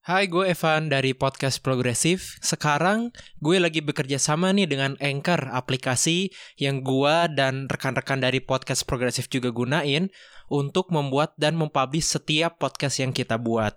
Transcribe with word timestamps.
Hai, 0.00 0.32
gue 0.32 0.48
Evan 0.48 0.88
dari 0.88 1.12
Podcast 1.12 1.60
Progresif. 1.60 2.40
Sekarang 2.40 3.12
gue 3.44 3.60
lagi 3.60 3.84
bekerja 3.84 4.16
sama 4.16 4.48
nih 4.48 4.64
dengan 4.64 4.96
Anchor, 4.96 5.52
aplikasi 5.52 6.32
yang 6.56 6.80
gue 6.80 7.28
dan 7.36 7.68
rekan-rekan 7.68 8.16
dari 8.16 8.40
Podcast 8.40 8.88
Progresif 8.88 9.28
juga 9.28 9.52
gunain 9.52 10.08
untuk 10.48 10.88
membuat 10.88 11.36
dan 11.36 11.52
mempublish 11.52 12.16
setiap 12.16 12.56
podcast 12.56 12.96
yang 12.96 13.12
kita 13.12 13.36
buat. 13.36 13.76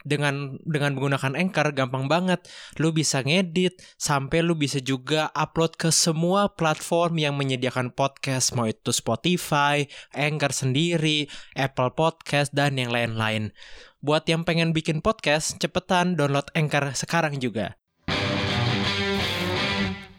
Dengan 0.00 0.56
dengan 0.64 0.96
menggunakan 0.96 1.36
Anchor 1.36 1.76
gampang 1.76 2.08
banget. 2.08 2.44
Lu 2.80 2.94
bisa 2.94 3.20
ngedit 3.20 3.80
sampai 4.00 4.40
lu 4.40 4.56
bisa 4.56 4.80
juga 4.80 5.28
upload 5.36 5.76
ke 5.76 5.92
semua 5.92 6.52
platform 6.52 7.20
yang 7.20 7.34
menyediakan 7.36 7.92
podcast, 7.92 8.56
mau 8.56 8.64
itu 8.64 8.90
Spotify, 8.94 9.84
Anchor 10.16 10.52
sendiri, 10.56 11.28
Apple 11.56 11.92
Podcast 11.92 12.52
dan 12.56 12.80
yang 12.80 12.92
lain-lain. 12.92 13.52
Buat 14.00 14.24
yang 14.32 14.48
pengen 14.48 14.72
bikin 14.72 15.04
podcast, 15.04 15.60
cepetan 15.60 16.16
download 16.16 16.48
Anchor 16.56 16.96
sekarang 16.96 17.36
juga. 17.36 17.76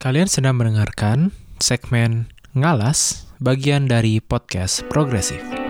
Kalian 0.02 0.26
sedang 0.26 0.58
mendengarkan 0.58 1.30
segmen 1.62 2.30
Ngalas, 2.58 3.30
bagian 3.40 3.86
dari 3.86 4.20
podcast 4.20 4.84
Progresif. 4.90 5.61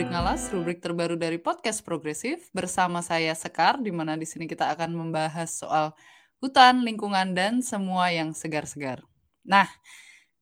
Rubrik 0.00 0.16
ngalas, 0.16 0.48
rubrik 0.48 0.78
terbaru 0.80 1.12
dari 1.12 1.36
podcast 1.36 1.84
Progresif 1.84 2.48
bersama 2.56 3.04
saya 3.04 3.36
Sekar, 3.36 3.76
di 3.84 3.92
mana 3.92 4.16
di 4.16 4.24
sini 4.24 4.48
kita 4.48 4.72
akan 4.72 4.96
membahas 4.96 5.52
soal 5.60 5.92
hutan, 6.40 6.88
lingkungan, 6.88 7.36
dan 7.36 7.60
semua 7.60 8.08
yang 8.08 8.32
segar-segar. 8.32 9.04
Nah, 9.44 9.68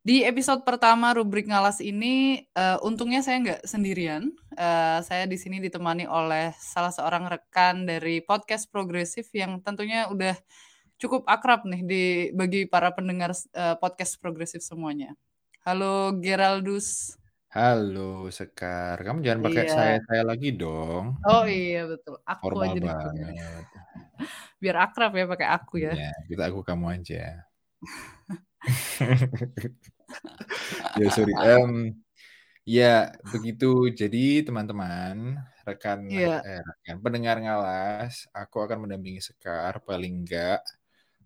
di 0.07 0.23
episode 0.23 0.63
pertama 0.63 1.11
rubrik 1.11 1.51
ngalas 1.51 1.83
ini, 1.83 2.47
eh, 2.55 2.79
untungnya 2.87 3.19
saya 3.19 3.43
nggak 3.43 3.67
sendirian. 3.67 4.31
Eh, 4.55 5.03
saya 5.03 5.27
di 5.27 5.35
sini 5.35 5.59
ditemani 5.59 6.07
oleh 6.07 6.55
salah 6.63 6.95
seorang 6.95 7.27
rekan 7.27 7.83
dari 7.83 8.23
podcast 8.23 8.71
Progresif 8.71 9.27
yang 9.35 9.59
tentunya 9.59 10.07
udah 10.07 10.39
cukup 11.03 11.27
akrab 11.27 11.67
nih 11.67 11.83
di 11.83 12.05
bagi 12.31 12.71
para 12.71 12.95
pendengar 12.95 13.35
eh, 13.35 13.75
podcast 13.83 14.23
Progresif 14.23 14.63
semuanya. 14.63 15.19
Halo 15.67 16.15
Geraldus. 16.23 17.18
Halo 17.57 18.01
Sekar, 18.39 18.97
kamu 19.05 19.19
jangan 19.27 19.41
pakai 19.47 19.65
Iya. 19.65 19.73
saya-saya 19.75 20.23
lagi 20.31 20.47
dong. 20.61 21.05
Oh 21.27 21.45
iya 21.55 21.79
betul, 21.91 22.15
aku 22.33 22.43
Formal 22.51 22.65
aja 22.65 22.79
deh. 22.85 22.91
banget. 22.91 23.65
Biar 24.63 24.77
akrab 24.85 25.11
ya 25.19 25.25
pakai 25.33 25.49
aku 25.57 25.75
ya. 25.87 25.91
Iya, 25.93 26.09
kita 26.29 26.43
aku 26.51 26.61
kamu 26.69 26.87
aja. 26.95 27.17
ya 30.99 31.07
sorry. 31.17 31.33
Em, 31.41 31.73
ya 32.77 32.87
begitu. 33.33 33.67
Jadi 34.01 34.19
teman-teman, 34.47 35.17
rekan 35.69 35.99
Iya. 36.09 36.41
eh, 36.47 36.61
rekan 36.69 36.97
pendengar 37.05 37.37
ngalas, 37.45 38.15
aku 38.39 38.57
akan 38.65 38.79
mendampingi 38.87 39.21
Sekar 39.29 39.75
paling 39.89 40.13
enggak 40.25 40.59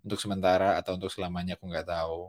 untuk 0.05 0.19
sementara 0.23 0.65
atau 0.79 0.91
untuk 0.97 1.09
selamanya 1.13 1.53
aku 1.57 1.65
nggak 1.71 1.87
tahu. 1.93 2.19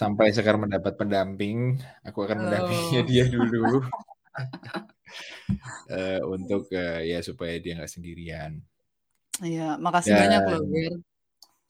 Sampai 0.00 0.26
Sekar 0.36 0.56
mendapat 0.60 0.92
pendamping, 1.00 1.80
aku 2.06 2.18
akan 2.26 2.38
mendampingi 2.46 3.00
Oh. 3.00 3.06
dia 3.08 3.24
dulu. 3.32 3.80
Eh, 5.90 6.18
untuk 6.34 6.62
eh, 6.74 6.98
ya 7.10 7.18
supaya 7.28 7.54
dia 7.62 7.72
nggak 7.78 7.92
sendirian. 7.94 8.52
Iya, 9.46 9.62
makasih 9.84 10.14
banyak 10.20 10.40
loh 10.50 10.60
Dan 10.70 10.92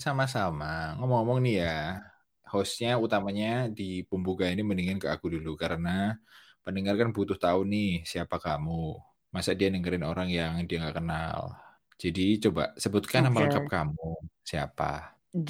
sama-sama. 0.04 0.66
Ngomong-ngomong 0.96 1.38
nih 1.44 1.54
ya, 1.64 1.68
hostnya 2.52 2.88
utamanya 3.04 3.46
di 3.78 3.84
pembuka 4.10 4.44
ini 4.52 4.62
mendingan 4.68 4.98
ke 5.02 5.08
aku 5.14 5.26
dulu 5.34 5.50
karena 5.62 5.90
pendengar 6.64 6.94
kan 7.00 7.08
butuh 7.16 7.38
tahu 7.44 7.60
nih 7.72 7.86
siapa 8.10 8.36
kamu. 8.44 8.72
Masa 9.34 9.50
dia 9.58 9.68
dengerin 9.74 10.04
orang 10.10 10.28
yang 10.38 10.52
dia 10.68 10.76
nggak 10.82 10.96
kenal. 11.00 11.40
Jadi 12.02 12.22
coba 12.44 12.62
sebutkan 12.82 13.20
nama 13.26 13.38
Oke. 13.38 13.44
lengkap 13.44 13.64
kamu. 13.74 14.02
Siapa? 14.50 14.84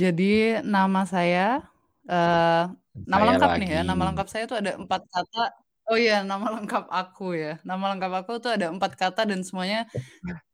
Jadi 0.01 0.61
nama 0.67 1.03
saya 1.07 1.63
eh 2.07 2.63
nama 3.07 3.21
Saya 3.21 3.29
lengkap 3.35 3.51
nih 3.61 3.71
ya, 3.71 3.81
nama 3.83 3.95
lagi. 3.99 4.07
lengkap 4.13 4.29
saya 4.31 4.45
tuh 4.47 4.59
ada 4.63 4.73
empat 4.79 5.03
kata. 5.11 5.45
Oh 5.87 5.95
iya, 5.95 6.27
nama 6.27 6.51
lengkap 6.59 6.91
aku 6.91 7.39
ya. 7.39 7.63
Nama 7.63 7.95
lengkap 7.95 8.13
aku 8.21 8.33
tuh 8.43 8.51
ada 8.59 8.75
empat 8.75 8.99
kata 8.99 9.23
dan 9.23 9.47
semuanya 9.47 9.87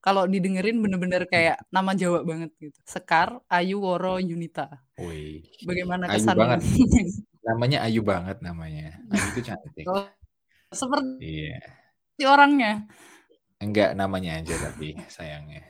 kalau 0.04 0.28
didengerin 0.28 0.76
bener-bener 0.76 1.24
kayak 1.24 1.56
nama 1.72 1.96
Jawa 1.96 2.20
banget 2.20 2.52
gitu. 2.60 2.76
Sekar, 2.84 3.40
Ayu, 3.48 3.80
Woro, 3.80 4.20
Yunita. 4.20 4.68
Wih, 5.00 5.40
Bagaimana 5.64 6.12
Ayu 6.12 6.20
kesan? 6.20 6.36
banget. 6.36 6.60
Namanya 7.48 7.78
Ayu 7.88 8.04
banget 8.04 8.38
namanya. 8.44 9.00
Ayu 9.08 9.24
itu 9.32 9.40
cantik. 9.40 9.84
Oh, 9.88 10.04
seperti 10.68 11.24
Iya. 12.20 12.28
orangnya. 12.28 12.84
Enggak 13.56 13.96
namanya 13.96 14.36
aja 14.36 14.52
tapi 14.60 15.00
sayangnya. 15.08 15.64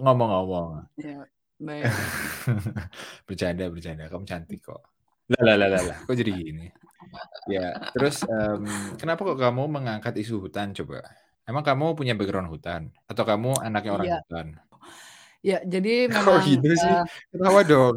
Ngomong-ngomong. 0.00 0.88
Ya, 0.96 1.28
baik. 1.60 1.84
bercanda 3.28 3.68
bercanda 3.68 4.08
kamu 4.08 4.24
cantik 4.24 4.64
kok 4.64 4.80
lah 5.28 5.42
lah 5.44 5.56
lah 5.60 5.68
lah, 5.68 5.82
lah. 5.92 5.98
kok 6.08 6.16
jadi 6.16 6.32
gini 6.32 6.66
ya 7.48 7.76
terus 7.92 8.24
em, 8.24 8.64
kenapa 8.96 9.24
kok 9.24 9.38
kamu 9.40 9.62
mengangkat 9.68 10.14
isu 10.20 10.40
hutan 10.44 10.72
coba 10.72 11.04
emang 11.44 11.64
kamu 11.64 11.96
punya 11.96 12.12
background 12.16 12.48
hutan 12.48 12.92
atau 13.08 13.24
kamu 13.24 13.56
anaknya 13.60 13.92
orang 13.92 14.08
Iya. 14.08 14.18
hutan 14.24 14.48
Ya, 15.38 15.62
jadi 15.62 16.10
kok 16.10 16.18
memang 16.18 16.42
gitu 16.50 16.66
sih 16.74 16.90
eh, 16.98 17.06
ketawa 17.30 17.62
dong 17.62 17.96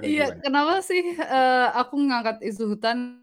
Iya, 0.00 0.38
kenapa 0.40 0.80
sih 0.80 1.18
eh, 1.18 1.68
aku 1.76 1.98
ngangkat 1.98 2.40
isu 2.46 2.72
hutan? 2.78 3.20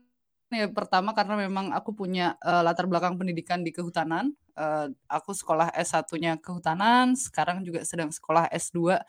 Ya, 0.51 0.67
pertama 0.67 1.15
karena 1.15 1.39
memang 1.39 1.71
aku 1.71 1.95
punya 1.95 2.35
eh, 2.43 2.61
latar 2.61 2.85
belakang 2.91 3.15
pendidikan 3.15 3.63
di 3.63 3.71
kehutanan. 3.71 4.35
Eh, 4.53 4.87
aku 5.07 5.31
sekolah 5.31 5.71
S1-nya 5.73 6.37
kehutanan, 6.43 7.15
sekarang 7.15 7.63
juga 7.63 7.81
sedang 7.87 8.11
sekolah 8.11 8.51
S2 8.51 8.99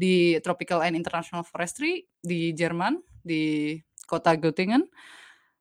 di 0.00 0.40
Tropical 0.40 0.80
and 0.80 0.96
International 0.96 1.44
Forestry 1.44 2.08
di 2.24 2.56
Jerman, 2.56 2.96
di 3.20 3.76
kota 4.08 4.32
Göttingen. 4.40 4.88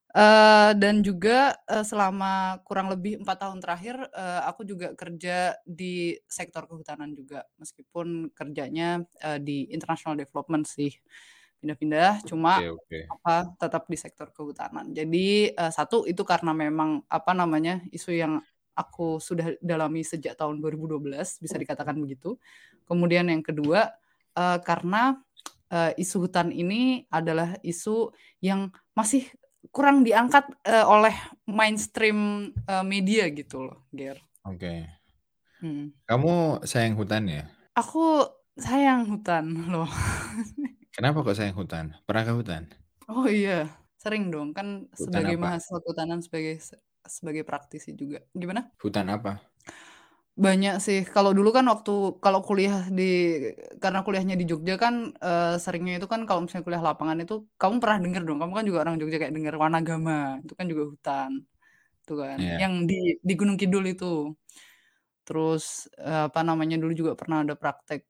Eh, 0.10 0.72
dan 0.74 1.06
juga 1.06 1.54
eh, 1.70 1.86
selama 1.86 2.58
kurang 2.66 2.90
lebih 2.90 3.22
empat 3.22 3.46
tahun 3.46 3.62
terakhir, 3.62 4.10
eh, 4.10 4.42
aku 4.48 4.66
juga 4.66 4.98
kerja 4.98 5.54
di 5.68 6.18
sektor 6.26 6.66
kehutanan 6.66 7.14
juga, 7.14 7.46
meskipun 7.62 8.34
kerjanya 8.34 9.06
eh, 9.22 9.38
di 9.38 9.70
international 9.70 10.18
development 10.18 10.66
sih, 10.66 10.90
pindah-pindah, 11.62 12.26
cuma 12.26 12.58
oke 12.58 12.90
oke 12.90 13.00
apa 13.22 13.54
tetap 13.62 13.86
di 13.86 13.98
sektor 14.02 14.34
kehutanan. 14.34 14.90
Jadi 14.98 15.54
eh, 15.54 15.72
satu 15.76 16.10
itu 16.10 16.26
karena 16.26 16.58
memang 16.58 17.06
apa 17.06 17.38
namanya 17.38 17.78
isu 17.94 18.10
yang 18.10 18.42
aku 18.74 19.22
sudah 19.22 19.60
dalami 19.62 20.02
sejak 20.02 20.34
tahun 20.40 20.58
2012 20.58 21.06
bisa 21.38 21.56
dikatakan 21.60 21.94
begitu. 22.02 22.40
Kemudian 22.90 23.30
yang 23.30 23.44
kedua 23.46 23.92
eh, 24.36 24.60
karena 24.66 25.18
eh, 25.72 25.92
isu 25.98 26.28
hutan 26.30 26.50
ini 26.52 27.06
adalah 27.10 27.56
isu 27.62 28.12
yang 28.42 28.70
masih 28.94 29.26
kurang 29.70 30.02
diangkat 30.08 30.46
eh, 30.66 30.86
oleh 30.86 31.14
mainstream 31.46 32.50
eh, 32.66 32.86
media 32.86 33.28
gitu 33.32 33.66
loh, 33.70 33.86
Ger. 33.94 34.18
oke 34.46 35.00
Hmm. 35.60 35.92
kamu 36.08 36.64
sayang 36.64 36.96
hutan 36.96 37.28
ya 37.28 37.44
Aku 37.76 38.24
sayang 38.56 39.08
hutan 39.12 39.44
loh. 39.76 39.92
kenapa 40.96 41.22
kok 41.24 41.36
sayang 41.38 41.58
hutan 41.60 41.86
pernah 42.08 42.24
ke 42.24 42.34
hutan 42.34 42.64
Oh 43.10 43.26
iya, 43.26 43.68
sering 43.98 44.30
dong 44.30 44.54
kan 44.54 44.86
hutan 44.96 44.96
sebagai 44.96 45.36
apa 45.36 45.42
mahasiswa 45.42 45.78
kehutanan 45.82 46.20
sebagai 46.22 46.56
sebagai 47.10 47.44
praktisi 47.44 47.92
juga. 47.98 48.22
Gimana? 48.32 48.70
hutan 48.80 49.08
apa 49.10 49.42
Banyak 50.40 50.80
sih. 50.80 51.04
Kalau 51.04 51.36
dulu 51.36 51.52
kan 51.52 51.68
waktu 51.68 51.92
kalau 52.24 52.40
kuliah 52.40 52.88
di 52.88 53.04
karena 53.84 54.00
kuliahnya 54.08 54.40
di 54.40 54.48
Jogja 54.48 54.80
kan 54.80 55.12
eh, 55.20 55.60
seringnya 55.60 56.00
itu 56.00 56.08
kan 56.08 56.24
kalau 56.24 56.48
misalnya 56.48 56.64
kuliah 56.64 56.80
lapangan 56.80 57.20
itu 57.20 57.44
kamu 57.60 57.76
pernah 57.84 57.98
denger 58.00 58.22
dong. 58.24 58.40
Kamu 58.40 58.54
kan 58.56 58.64
juga 58.64 58.80
orang 58.88 58.96
Jogja 59.04 59.20
kayak 59.20 59.36
denger 59.36 59.56
Wanagama, 59.60 60.40
itu 60.40 60.54
kan 60.56 60.66
juga 60.72 60.84
hutan. 60.96 61.32
Itu 62.08 62.14
kan. 62.22 62.38
Iya. 62.40 62.56
Yang 62.64 62.74
di 62.90 63.00
di 63.20 63.34
Gunung 63.40 63.58
Kidul 63.60 63.86
itu. 63.92 64.32
Terus 65.28 65.92
eh, 66.00 66.24
apa 66.32 66.42
namanya 66.48 66.76
dulu 66.80 66.94
juga 66.96 67.14
pernah 67.20 67.44
ada 67.44 67.56
praktek 67.60 68.02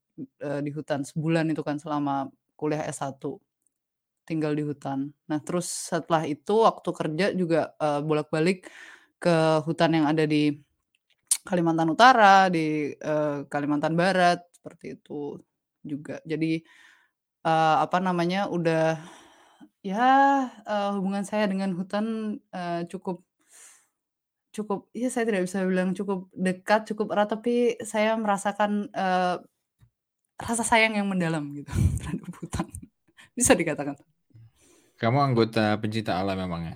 eh, 0.41 0.61
di 0.61 0.71
hutan 0.73 1.01
sebulan 1.01 1.49
itu 1.53 1.61
kan 1.65 1.81
selama 1.81 2.29
kuliah 2.59 2.85
S1 2.85 3.41
tinggal 4.29 4.53
di 4.53 4.63
hutan. 4.63 5.09
Nah, 5.29 5.39
terus 5.41 5.67
setelah 5.89 6.23
itu 6.29 6.53
waktu 6.61 6.89
kerja 6.93 7.25
juga 7.33 7.73
eh, 7.81 8.01
bolak-balik 8.05 8.69
ke 9.19 9.35
hutan 9.65 9.91
yang 9.97 10.05
ada 10.07 10.23
di 10.29 10.61
Kalimantan 11.47 11.89
Utara, 11.91 12.47
di 12.51 12.91
eh, 12.93 13.37
Kalimantan 13.47 13.95
Barat 13.95 14.43
seperti 14.51 14.99
itu 14.99 15.39
juga. 15.83 16.19
Jadi 16.27 16.59
eh, 17.45 17.75
apa 17.79 17.97
namanya 18.03 18.51
udah 18.51 18.99
ya 19.79 20.07
eh, 20.67 20.89
hubungan 20.95 21.23
saya 21.23 21.47
dengan 21.47 21.71
hutan 21.75 22.37
eh, 22.51 22.83
cukup 22.91 23.23
cukup 24.49 24.89
ya 24.91 25.07
saya 25.13 25.29
tidak 25.29 25.45
bisa 25.45 25.63
bilang 25.63 25.93
cukup 25.93 26.27
dekat, 26.33 26.89
cukup 26.89 27.13
erat, 27.13 27.29
tapi 27.29 27.77
saya 27.85 28.17
merasakan, 28.17 28.89
eee, 28.91 29.35
rasa 30.39 30.63
sayang 30.65 30.97
yang 30.97 31.07
mendalam 31.07 31.43
gitu 31.53 31.69
terhadap 32.01 32.29
hutan, 32.41 32.65
bisa 33.37 33.53
dikatakan. 33.53 33.95
Kamu 34.99 35.21
anggota 35.23 35.79
pencinta 35.79 36.19
alam 36.19 36.35
memang 36.35 36.75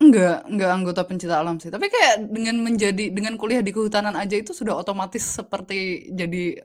Enggak 0.00 0.48
enggak 0.48 0.70
anggota 0.72 1.02
pencinta 1.04 1.36
alam 1.36 1.60
sih, 1.60 1.68
tapi 1.68 1.92
kayak 1.92 2.32
dengan 2.32 2.56
menjadi 2.64 3.12
dengan 3.12 3.36
kuliah 3.36 3.60
di 3.60 3.68
kehutanan 3.68 4.16
aja 4.16 4.32
itu 4.40 4.56
sudah 4.56 4.72
otomatis 4.80 5.20
seperti 5.20 6.08
jadi 6.16 6.56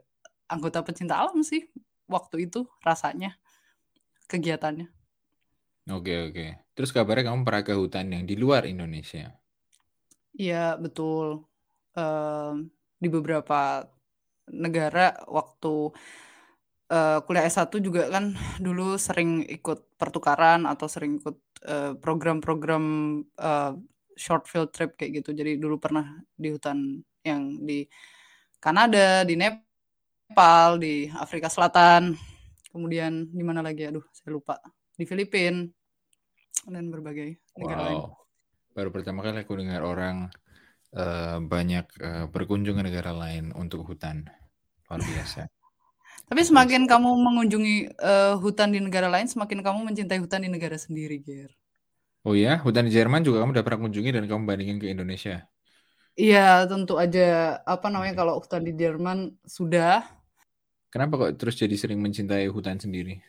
anggota 0.48 0.80
pencinta 0.88 1.20
alam 1.20 1.44
sih, 1.44 1.68
waktu 2.08 2.48
itu 2.48 2.64
rasanya, 2.80 3.36
kegiatannya. 4.32 4.88
Oke 5.94 6.14
oke. 6.26 6.46
Terus 6.74 6.90
kabarnya 6.96 7.30
kamu 7.30 7.46
pernah 7.46 7.64
ke 7.68 7.74
hutan 7.78 8.06
yang 8.10 8.24
di 8.30 8.34
luar 8.42 8.66
Indonesia? 8.66 9.38
Iya 10.42 10.76
betul, 10.84 11.48
mmm, 11.96 12.52
di 13.04 13.08
beberapa 13.16 13.56
negara 14.52 15.02
waktu, 15.38 15.68
eee, 16.92 17.18
kuliah 17.26 17.46
S1 17.50 17.70
juga 17.82 18.08
kan 18.12 18.34
dulu 18.62 18.98
sering 19.00 19.44
ikut 19.48 19.98
pertukaran 20.00 20.66
atau 20.70 20.86
sering 20.90 21.20
ikut, 21.22 21.38
eee, 21.66 21.92
program-program, 22.00 22.86
eee, 23.38 23.72
short 24.16 24.48
field 24.48 24.72
trip 24.76 24.96
kayak 25.00 25.24
gitu. 25.24 25.36
Jadi 25.36 25.60
dulu 25.60 25.76
pernah 25.82 26.06
di 26.38 26.50
hutan 26.54 27.04
yang 27.26 27.60
di 27.66 27.84
Kanada, 28.62 29.26
di 29.28 29.36
Nepal, 29.38 30.80
di 30.82 31.06
Afrika 31.12 31.50
Selatan, 31.52 32.16
kemudian 32.72 33.28
di 33.30 33.44
mana 33.46 33.62
lagi 33.66 33.86
aduh 33.88 34.04
saya 34.16 34.34
lupa, 34.36 34.58
di 34.96 35.04
Filipina, 35.06 35.66
dan 36.66 36.90
berbagai 36.90 37.38
negara 37.60 37.82
lain. 37.94 38.02
Wow, 38.02 38.18
baru 38.74 38.90
pertama 38.94 39.22
kali 39.22 39.44
aku 39.46 39.54
dengar 39.60 39.82
orang, 39.86 40.30
eee, 40.96 41.38
banyak, 41.46 41.86
eee, 42.02 42.26
berkunjung 42.32 42.78
ke 42.80 42.84
negara 42.90 43.12
lain 43.14 43.54
untuk 43.56 43.86
hutan, 43.88 44.26
luar 44.90 45.02
biasa. 45.02 45.48
Tapi 46.26 46.42
semakin 46.42 46.90
kamu 46.90 47.10
mengunjungi, 47.22 47.76
eee, 48.02 48.34
hutan 48.42 48.74
di 48.74 48.82
negara 48.82 49.06
lain, 49.14 49.30
semakin 49.30 49.62
kamu 49.62 49.80
mencintai 49.94 50.18
hutan 50.18 50.42
di 50.42 50.50
negara 50.50 50.74
sendiri, 50.74 51.22
Ger. 51.22 51.54
Oh 52.26 52.34
ya? 52.34 52.58
Hutan 52.66 52.90
di 52.90 52.92
Jerman 52.92 53.22
juga 53.22 53.46
kamu 53.46 53.54
udah 53.54 53.66
pernah 53.66 53.80
kunjungi 53.86 54.10
dan 54.10 54.26
kamu 54.26 54.42
bandingin 54.50 54.78
ke 54.82 54.90
Indonesia? 54.90 55.46
Iya, 56.18 56.66
tentu 56.66 56.98
aja, 56.98 57.60
apa 57.62 57.88
namanya, 57.94 58.18
kalau 58.18 58.42
hutan 58.42 58.66
di 58.66 58.74
Jerman 58.74 59.38
sudah. 59.46 60.02
Kenapa 60.90 61.14
kok 61.20 61.32
terus 61.38 61.60
jadi 61.60 61.76
sering 61.78 62.02
mencintai 62.02 62.50
hutan 62.50 62.82
sendiri? 62.82 63.22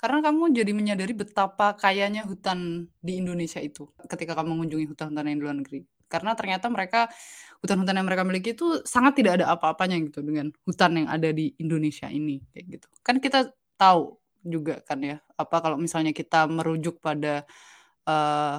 Karena 0.00 0.18
kamu 0.20 0.52
jadi 0.52 0.72
menyadari 0.74 1.14
betapa 1.14 1.78
kayanya 1.78 2.26
hutan 2.26 2.90
di 2.98 3.22
Indonesia 3.22 3.62
itu, 3.62 3.86
ketika 4.10 4.34
kamu 4.34 4.58
mengunjungi 4.58 4.86
hutan-hutan 4.90 5.30
yang 5.30 5.38
di 5.38 5.44
luar 5.44 5.56
negeri. 5.62 5.80
Karena 6.14 6.38
ternyata 6.38 6.70
mereka 6.70 7.10
hutan-hutan 7.58 7.98
yang 7.98 8.06
mereka 8.06 8.22
miliki 8.22 8.54
itu 8.54 8.86
sangat 8.86 9.18
tidak 9.18 9.42
ada 9.42 9.50
apa-apanya 9.50 9.98
gitu 10.06 10.22
dengan 10.22 10.54
hutan 10.62 10.94
yang 11.02 11.08
ada 11.10 11.34
di 11.34 11.50
Indonesia 11.58 12.06
ini, 12.06 12.38
kayak 12.54 12.66
gitu. 12.78 12.86
Kan 13.02 13.18
kita 13.18 13.50
tahu 13.74 14.14
juga 14.46 14.78
kan 14.86 15.02
ya, 15.02 15.18
apa 15.34 15.56
kalau 15.58 15.74
misalnya 15.80 16.14
kita 16.14 16.46
merujuk 16.46 17.02
pada, 17.02 17.42
eee, 18.06 18.58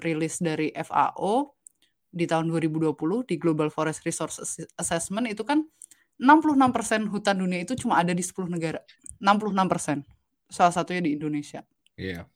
rilis 0.00 0.40
dari 0.40 0.72
FAO 0.72 1.52
di 2.14 2.24
tahun 2.30 2.46
2020 2.48 3.26
di 3.26 3.36
Global 3.36 3.68
Forest 3.74 4.06
Resource 4.06 4.38
Assessment 4.78 5.26
itu 5.26 5.42
kan 5.42 5.66
66% 6.22 7.10
hutan 7.10 7.42
dunia 7.42 7.66
itu 7.66 7.74
cuma 7.74 7.98
ada 7.98 8.14
di 8.14 8.22
10 8.22 8.46
negara, 8.46 8.78
66%, 9.18 10.06
salah 10.46 10.70
satunya 10.70 11.02
di 11.02 11.18
Indonesia. 11.18 11.66
Iya. 11.98 12.30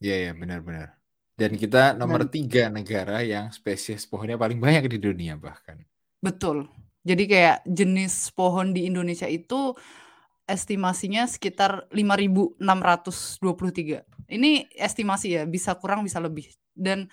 Iya 0.00 0.16
iya, 0.16 0.32
benar 0.32 0.62
benar. 0.62 0.97
Dan 1.38 1.54
kita 1.54 1.94
nomor 1.94 2.26
Dan 2.26 2.50
3 2.50 2.66
negara 2.74 3.22
yang 3.22 3.54
spesies 3.54 4.02
pohonnya 4.10 4.34
paling 4.34 4.58
banyak 4.58 4.90
di 4.90 4.98
dunia 4.98 5.38
bahkan. 5.38 5.78
Betul. 6.18 6.66
Jadi 7.06 7.30
kayak 7.30 7.62
jenis 7.62 8.34
pohon 8.34 8.74
di 8.74 8.90
Indonesia 8.90 9.30
itu 9.30 9.70
estimasinya 10.50 11.30
sekitar 11.30 11.86
5.623. 11.94 12.58
Ini 14.28 14.66
estimasi 14.74 15.38
ya, 15.38 15.46
bisa 15.46 15.78
kurang 15.78 16.02
bisa 16.02 16.18
lebih. 16.18 16.50
Dan 16.74 17.06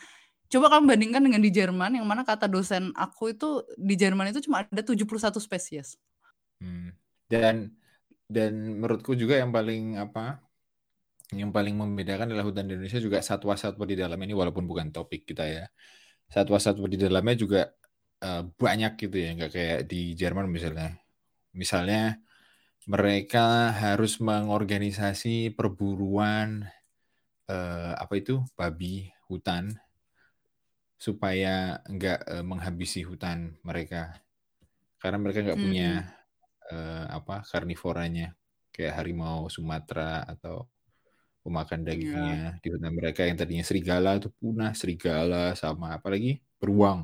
coba 0.50 0.74
kamu 0.74 0.98
bandingkan 0.98 1.22
dengan 1.22 1.45
di 1.45 1.54
Jerman 1.54 2.01
yang 2.01 2.10
mana 2.10 2.25
kata 2.25 2.50
dosen 2.50 2.89
aku 2.98 3.30
itu 3.30 3.62
di 3.77 3.94
Jerman 3.94 4.33
itu 4.33 4.42
cuma 4.42 4.66
ada 4.66 4.81
71 4.81 5.38
spesies. 5.38 6.01
Hmm, 6.57 6.98
dan 7.30 7.77
dan 8.25 8.81
menurutku 8.81 9.13
juga 9.13 9.38
yang 9.38 9.54
paling 9.54 10.01
apa, 10.01 10.42
yang 11.33 11.50
paling 11.56 11.74
membedakan 11.80 12.30
adalah 12.30 12.45
hutan 12.45 12.69
di 12.69 12.77
Indonesia 12.77 13.01
juga 13.01 13.19
satwa-satwa 13.25 13.86
di 13.89 13.98
dalam 13.98 14.18
ini 14.22 14.33
walaupun 14.38 14.66
bukan 14.69 14.94
topik 14.94 15.25
kita 15.30 15.45
ya. 15.50 15.66
Satwa-satwa 16.31 16.88
di 16.89 16.98
dalamnya 17.01 17.36
juga, 17.39 17.62
eee, 18.24 18.44
banyak 18.57 18.94
gitu 19.01 19.18
ya, 19.18 19.30
nggak 19.38 19.51
kayak 19.54 19.80
di 19.89 20.13
Jerman 20.18 20.48
misalnya. 20.51 20.98
Misalnya 21.57 22.19
mereka 22.89 23.74
harus 23.75 24.19
mengorganisasi 24.24 25.54
perburuan, 25.57 26.68
eee, 27.50 27.94
apa 27.98 28.13
itu, 28.19 28.44
babi 28.60 29.10
hutan 29.30 29.80
supaya 31.00 31.83
nggak, 31.92 32.19
eee, 32.31 32.44
menghabisi 32.45 33.04
hutan 33.04 33.60
mereka. 33.68 34.24
Karena 35.01 35.18
mereka 35.22 35.39
nggak 35.45 35.62
punya, 35.63 35.88
Hmm. 35.88 36.16
eee, 36.72 37.06
apa, 37.10 37.44
karnivoranya, 37.48 38.36
kayak 38.75 38.95
harimau 39.04 39.48
Sumatera 39.51 40.24
atau 40.27 40.69
pemakan 41.45 41.81
Iya. 41.94 42.18
dagingnya 42.18 42.36
di 42.63 42.68
hutan 42.74 42.94
mereka 43.00 43.21
yang 43.27 43.38
tadinya 43.42 43.65
serigala 43.69 44.09
itu 44.19 44.30
punah, 44.39 44.71
serigala 44.81 45.36
sama 45.62 45.86
apa 45.97 46.07
lagi, 46.13 46.30
beruang. 46.62 47.00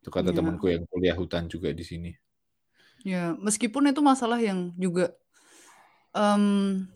Itu 0.00 0.08
kata 0.16 0.30
Iya. 0.30 0.36
temanku 0.36 0.66
yang 0.74 0.84
kuliah 0.90 1.16
hutan 1.20 1.44
juga 1.52 1.68
di 1.78 1.84
sini. 1.90 2.10
Ya, 3.04 3.32
meskipun 3.40 3.88
itu 3.88 4.00
masalah 4.04 4.36
yang 4.44 4.76
juga, 4.76 5.16
mmm, 6.16 6.86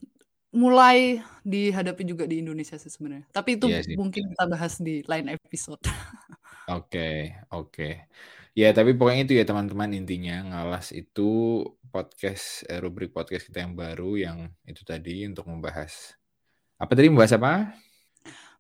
mulai 0.55 1.21
dihadapi 1.47 2.03
juga 2.09 2.25
di 2.31 2.43
Indonesia 2.44 2.77
sih 2.81 2.91
sebenarnya. 2.93 3.27
Tapi 3.35 3.50
itu 3.61 3.69
sih, 3.87 3.99
mungkin 3.99 4.23
kita 4.32 4.44
bahas 4.50 4.79
di 4.81 5.03
lain 5.09 5.29
episode. 5.35 5.82
Oke 6.69 6.99
oke. 7.53 7.82
Ya 8.55 8.71
tapi 8.71 8.95
pokoknya 8.95 9.27
itu 9.27 9.35
ya 9.35 9.43
teman-teman 9.43 9.91
intinya 9.99 10.47
Ngalas 10.47 10.95
itu 10.95 11.59
podcast, 11.91 12.62
eee, 12.71 12.79
rubrik 12.79 13.11
podcast 13.11 13.51
kita 13.51 13.67
yang 13.67 13.75
baru 13.75 14.15
yang 14.15 14.39
itu 14.62 14.87
tadi 14.87 15.27
untuk 15.27 15.51
membahas 15.51 16.15
apa 16.79 16.95
tadi, 16.95 17.11
membahas 17.11 17.35
apa? 17.35 17.75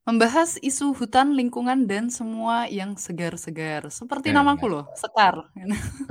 Membahas 0.04 0.60
isu 0.60 0.92
hutan, 0.92 1.32
lingkungan, 1.32 1.88
dan 1.88 2.12
semua 2.12 2.68
yang 2.68 2.92
segar-segar. 2.94 3.88
Seperti 3.88 4.30
Benar. 4.34 4.44
namaku 4.44 4.66
loh, 4.68 4.84
Sekar. 4.92 5.48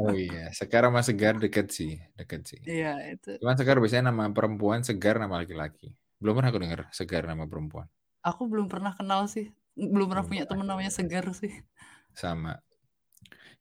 Oh 0.01 0.15
iya, 0.15 0.49
Sekar 0.49 0.89
sama 0.89 1.05
Segar 1.05 1.37
deket 1.37 1.69
sih, 1.69 2.01
deket 2.17 2.41
sih. 2.43 2.59
Iya, 2.65 2.97
itu. 3.13 3.37
Cuman 3.37 3.53
Sekar 3.53 3.77
biasanya 3.77 4.09
nama 4.09 4.33
perempuan, 4.33 4.81
Segar 4.81 5.21
nama 5.21 5.45
laki-laki. 5.45 5.93
Belum 6.17 6.39
pernah 6.39 6.49
aku 6.49 6.59
denger 6.63 6.81
Segar 6.89 7.23
nama 7.29 7.45
perempuan. 7.45 7.85
Aku 8.25 8.49
belum 8.49 8.65
pernah 8.65 8.97
kenal 8.97 9.29
sih, 9.29 9.53
belum 9.77 10.09
pernah 10.09 10.25
Belum 10.25 10.31
punya 10.41 10.43
temen 10.49 10.65
namanya 10.65 10.89
ya. 10.89 10.97
Segar 10.97 11.29
sih. 11.37 11.53
Sama. 12.17 12.57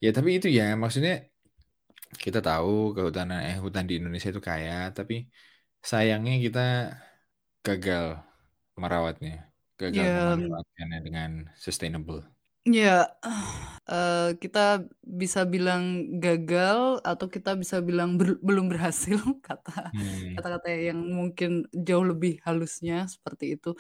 Ya 0.05 0.11
tapi 0.17 0.31
itu 0.39 0.49
ya, 0.59 0.65
maksudnya 0.83 1.13
kita 2.25 2.39
tahu 2.47 2.69
kehutanan 2.97 3.39
eh, 3.49 3.57
hutan 3.65 3.85
di 3.89 3.93
Indonesia 3.99 4.29
itu 4.33 4.43
kaya, 4.51 4.73
tapi 4.97 5.15
sayangnya 5.91 6.33
kita 6.45 6.61
gagal 7.67 8.05
merawatnya, 8.83 9.33
gagal 9.81 10.07
Ya. 10.07 10.17
memanfaatkannya 10.17 10.99
dengan 11.07 11.31
sustainable. 11.65 12.21
Ya, 12.63 13.11
eee, 13.91 14.39
kita 14.39 14.87
bisa 15.03 15.43
bilang 15.43 15.83
gagal 16.23 17.03
atau 17.03 17.27
kita 17.27 17.59
bisa 17.59 17.83
bilang 17.83 18.15
ber 18.15 18.39
belum 18.39 18.71
berhasil 18.71 19.19
kata 19.47 19.91
Hmm. 19.93 20.39
kata-kata 20.39 20.71
yang 20.71 21.03
mungkin 21.11 21.67
jauh 21.75 22.07
lebih 22.07 22.39
halusnya 22.47 23.11
seperti 23.11 23.59
itu. 23.59 23.75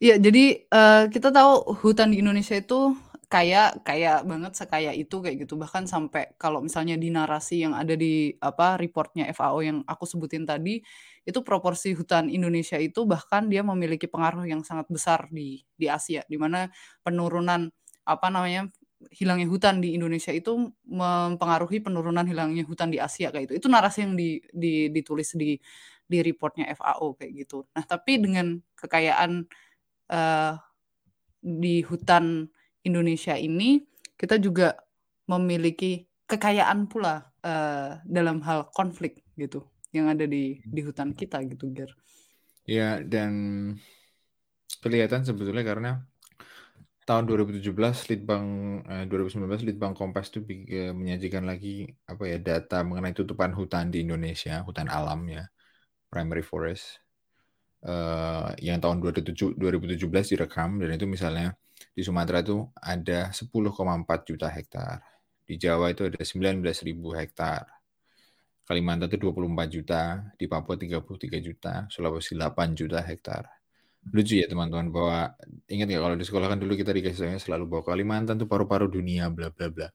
Ya 0.00 0.16
jadi, 0.16 0.64
eee, 0.68 1.02
kita 1.14 1.28
tahu 1.36 1.52
hutan 1.84 2.08
di 2.12 2.24
Indonesia 2.24 2.56
itu 2.56 2.96
kaya 3.30 3.72
kaya 3.86 4.20
banget, 4.26 4.52
sekaya 4.58 4.90
itu 4.92 5.22
kayak 5.22 5.46
gitu. 5.46 5.54
Bahkan 5.54 5.86
sampai 5.86 6.34
kalau 6.36 6.60
misalnya 6.66 6.98
di 6.98 7.08
narasi 7.14 7.62
yang 7.64 7.72
ada 7.78 7.94
di 7.94 8.34
apa, 8.42 8.74
report-nya 8.80 9.30
FAO 9.30 9.62
yang 9.62 9.78
aku 9.86 10.04
sebutin 10.08 10.44
tadi, 10.50 10.82
itu 11.26 11.38
proporsi 11.46 11.94
hutan 11.94 12.26
Indonesia 12.32 12.76
itu 12.80 13.06
bahkan 13.06 13.46
dia 13.46 13.62
memiliki 13.62 14.10
pengaruh 14.10 14.44
yang 14.50 14.62
sangat 14.66 14.90
besar 14.90 15.30
di 15.30 15.62
di 15.78 15.86
Asia, 15.86 16.26
di 16.26 16.36
mana 16.42 16.66
penurunan 17.06 17.70
apa 18.04 18.26
namanya, 18.34 18.66
hilangnya 19.14 19.46
hutan 19.48 19.78
di 19.80 19.94
Indonesia 19.96 20.34
itu 20.34 20.74
mempengaruhi 20.90 21.80
penurunan 21.86 22.26
hilangnya 22.26 22.66
hutan 22.66 22.90
di 22.92 22.98
Asia 23.00 23.30
kayak 23.32 23.48
gitu. 23.50 23.54
Itu 23.64 23.68
narasi 23.70 24.04
yang 24.10 24.14
di 24.18 24.42
di 24.52 24.90
ditulis 24.90 25.38
di 25.38 25.54
di 26.10 26.18
report-nya 26.26 26.66
FAO 26.74 27.14
kayak 27.14 27.32
gitu. 27.46 27.62
Nah, 27.78 27.84
tapi 27.86 28.18
dengan 28.18 28.58
kekayaan, 28.74 29.46
eee, 30.12 30.52
di 31.44 31.80
hutan 31.86 32.48
Indonesia 32.86 33.34
ini, 33.36 33.82
kita 34.16 34.36
juga 34.40 34.76
memiliki 35.28 36.06
kekayaan 36.30 36.86
pula, 36.90 37.24
eee, 37.44 38.00
dalam 38.06 38.40
hal 38.46 38.70
konflik 38.72 39.22
gitu, 39.36 39.64
yang 39.96 40.06
ada 40.12 40.24
di 40.28 40.60
di 40.64 40.80
hutan 40.86 41.12
kita 41.16 41.42
gitu, 41.48 41.70
Ger. 41.74 41.90
Ya, 42.66 43.00
dan 43.02 43.32
kelihatan 44.82 45.22
sebetulnya 45.28 45.64
karena 45.70 45.90
tahun 47.08 47.24
2017 47.28 48.06
Litbang 48.10 48.46
eh, 48.86 49.04
2019 49.10 49.62
Litbang 49.66 49.92
Kompas 49.98 50.30
bi- 50.48 50.68
eh, 50.70 50.92
menyajikan 50.94 51.44
lagi 51.50 51.88
apa 52.06 52.22
ya 52.30 52.38
data 52.38 52.76
mengenai 52.86 53.14
tutupan 53.16 53.50
hutan 53.58 53.90
di 53.92 54.04
Indonesia, 54.06 54.62
hutan 54.66 54.86
alam 54.90 55.20
ya, 55.28 55.44
primary 56.12 56.44
forest. 56.44 57.00
eh, 57.86 58.48
yang 58.66 58.78
tahun 58.82 58.98
2007 59.02 59.56
2017 59.60 60.26
direkam 60.32 60.80
dan 60.80 60.90
itu 60.96 61.06
misalnya 61.08 61.56
di 61.90 62.02
Sumatera 62.04 62.44
itu 62.44 62.68
ada 62.76 63.32
10,4 63.32 64.20
juta 64.28 64.48
hektar. 64.48 64.98
Di 65.44 65.54
Jawa 65.58 65.90
itu 65.90 66.06
ada 66.06 66.20
19.000 66.22 67.18
hektar. 67.18 67.66
Kalimantan 68.70 69.10
itu 69.10 69.18
24 69.18 69.66
juta, 69.66 70.02
di 70.38 70.46
Papua 70.46 70.78
33 70.78 71.42
juta, 71.42 71.90
Sulawesi 71.90 72.38
8 72.38 72.78
juta 72.78 73.02
hektar. 73.02 73.50
Lucu 74.14 74.38
ya 74.38 74.46
teman-teman 74.46 74.88
bahwa 74.94 75.34
ingat 75.68 75.86
nggak 75.90 76.02
kalau 76.06 76.16
di 76.16 76.24
sekolah 76.24 76.46
kan 76.54 76.58
dulu 76.62 76.72
kita 76.78 76.94
dikasih 76.94 77.18
tahunya 77.26 77.40
selalu 77.42 77.64
bahwa 77.66 77.84
Kalimantan 77.90 78.38
itu 78.38 78.46
paru-paru 78.48 78.86
dunia 78.88 79.28
bla 79.28 79.50
bla 79.50 79.68
bla. 79.68 79.88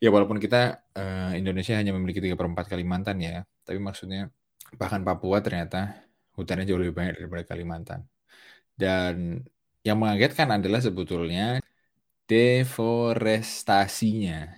Ya 0.00 0.08
walaupun 0.14 0.38
kita 0.40 0.86
eh, 0.96 1.32
Indonesia 1.36 1.76
hanya 1.76 1.92
memiliki 1.92 2.22
3 2.22 2.38
per 2.38 2.46
4 2.48 2.70
Kalimantan 2.72 3.16
ya, 3.20 3.44
tapi 3.66 3.76
maksudnya 3.82 4.30
bahkan 4.78 5.02
Papua 5.02 5.42
ternyata 5.42 5.98
hutannya 6.38 6.64
jauh 6.64 6.80
lebih 6.80 6.94
banyak 6.96 7.14
daripada 7.20 7.42
Kalimantan. 7.44 8.06
Dan 8.72 9.44
yang 9.86 9.98
mengagetkan 10.00 10.50
adalah 10.52 10.80
sebetulnya 10.80 11.60
deforestasinya. 12.28 14.48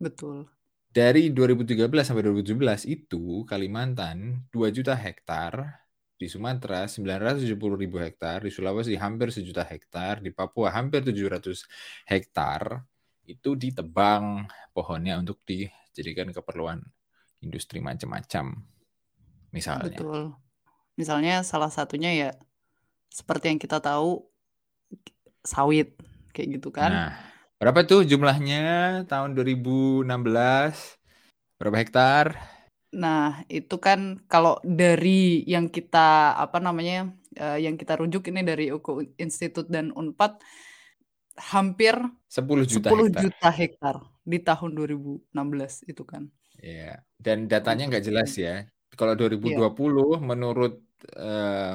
Betul. 0.00 0.48
Dari 0.94 1.34
2013 1.34 1.90
sampai 2.06 2.22
2017 2.22 2.86
itu 2.86 3.42
Kalimantan 3.50 4.46
2 4.54 4.70
juta 4.70 4.94
hektar, 4.94 5.82
di 6.14 6.30
Sumatera 6.30 6.86
970 6.86 7.74
ribu 7.74 7.98
hektar, 7.98 8.46
di 8.46 8.50
Sulawesi 8.54 8.94
hampir 8.94 9.34
sejuta 9.34 9.66
hektar, 9.66 10.22
di 10.22 10.30
Papua 10.30 10.70
hampir 10.70 11.02
700 11.02 11.66
hektar, 12.06 12.78
itu 13.26 13.58
ditebang 13.58 14.46
pohonnya 14.70 15.18
untuk 15.18 15.42
dijadikan 15.42 16.30
keperluan 16.30 16.78
industri 17.42 17.82
macam-macam. 17.82 18.62
Misalnya. 19.50 19.98
Betul. 19.98 20.38
Misalnya 20.94 21.42
salah 21.42 21.74
satunya 21.74 22.14
ya 22.14 22.30
seperti 23.10 23.50
yang 23.50 23.58
kita 23.58 23.82
tahu 23.82 24.22
sawit 25.52 25.88
kayak 26.34 26.48
gitu 26.60 26.68
kan. 26.74 26.92
Nah, 26.92 27.06
berapa 27.60 27.80
tuh 27.90 28.00
jumlahnya 28.10 28.56
tahun 29.10 29.30
2016? 29.36 30.74
Berapa 31.58 31.76
hektar? 31.82 32.26
Nah, 32.94 33.42
itu 33.50 33.74
kan 33.86 34.00
kalau 34.30 34.52
dari 34.62 35.42
yang 35.52 35.66
kita 35.76 35.98
apa 36.44 36.58
namanya 36.62 37.10
eh, 37.34 37.58
yang 37.66 37.74
kita 37.80 37.98
rujuk 38.00 38.22
ini 38.30 38.40
dari 38.46 38.70
UKU 38.70 39.02
Institut 39.18 39.66
dan 39.74 39.90
Unpad 39.90 40.38
hampir 41.50 41.94
10 42.28 42.66
juta 42.66 42.90
10 42.90 43.08
hektar. 43.08 43.26
juta 43.30 43.48
hektar 43.60 43.96
di 44.30 44.38
tahun 44.48 44.70
2016 44.78 45.82
itu 45.90 46.02
kan. 46.06 46.22
Iya, 46.64 46.84
dan 47.24 47.38
datanya 47.52 47.82
nggak 47.90 48.04
jelas 48.08 48.30
ya. 48.44 48.50
Kalau 48.98 49.14
2020 49.20 50.06
Iya. 50.14 50.26
menurut 50.30 50.72
eh, 51.18 51.72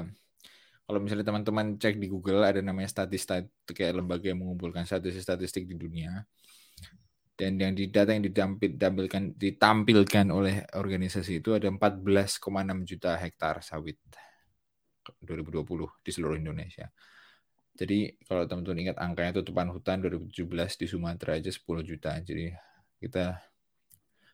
kalau 0.89 1.05
misalnya 1.05 1.21
teman-teman 1.21 1.77
cek 1.77 2.01
di 2.01 2.09
Google 2.09 2.41
ada 2.41 2.65
namanya 2.65 2.89
statistik 2.89 3.53
kayak 3.69 4.01
lembaga 4.01 4.25
yang 4.33 4.41
mengumpulkan 4.41 4.89
statistik-statistik 4.89 5.69
di 5.69 5.77
dunia. 5.77 6.25
Dan 7.37 7.61
yang 7.61 7.77
di 7.77 7.93
data 7.93 8.09
yang 8.09 8.25
ditampilkan 8.25 9.37
ditampilkan 9.37 10.25
oleh 10.33 10.65
organisasi 10.73 11.45
itu 11.45 11.53
ada 11.53 11.69
14,6 11.69 12.41
juta 12.89 13.13
hektar 13.21 13.61
sawit 13.61 14.01
2020 15.21 15.61
di 16.01 16.09
seluruh 16.09 16.41
Indonesia. 16.41 16.89
Jadi 17.77 18.17
kalau 18.25 18.49
teman-teman 18.49 18.89
ingat 18.89 18.97
angkanya 18.97 19.45
tutupan 19.45 19.69
hutan 19.69 20.01
2017 20.01 20.73
di 20.73 20.85
Sumatera 20.89 21.37
aja 21.37 21.53
10 21.53 21.85
juta. 21.85 22.17
Jadi 22.17 22.49
kita 22.97 23.37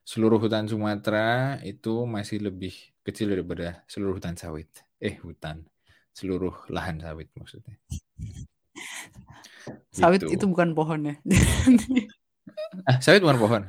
seluruh 0.07 0.39
hutan 0.39 0.71
Sumatera 0.71 1.59
itu 1.67 2.07
masih 2.07 2.47
lebih 2.47 2.71
kecil 3.03 3.35
daripada 3.35 3.83
seluruh 3.91 4.23
hutan 4.23 4.39
sawit. 4.39 4.71
Eh, 5.03 5.19
hutan. 5.19 5.74
Seluruh 6.15 6.55
lahan 6.71 7.03
sawit 7.03 7.27
maksudnya. 7.35 7.75
Sawit 9.91 10.23
Gitu. 10.23 10.39
itu 10.39 10.45
bukan 10.47 10.71
pohon 10.71 11.11
ya. 11.11 11.15
Ah, 12.85 12.99
sawit 13.01 13.23
bukan 13.23 13.39
pohon. 13.39 13.63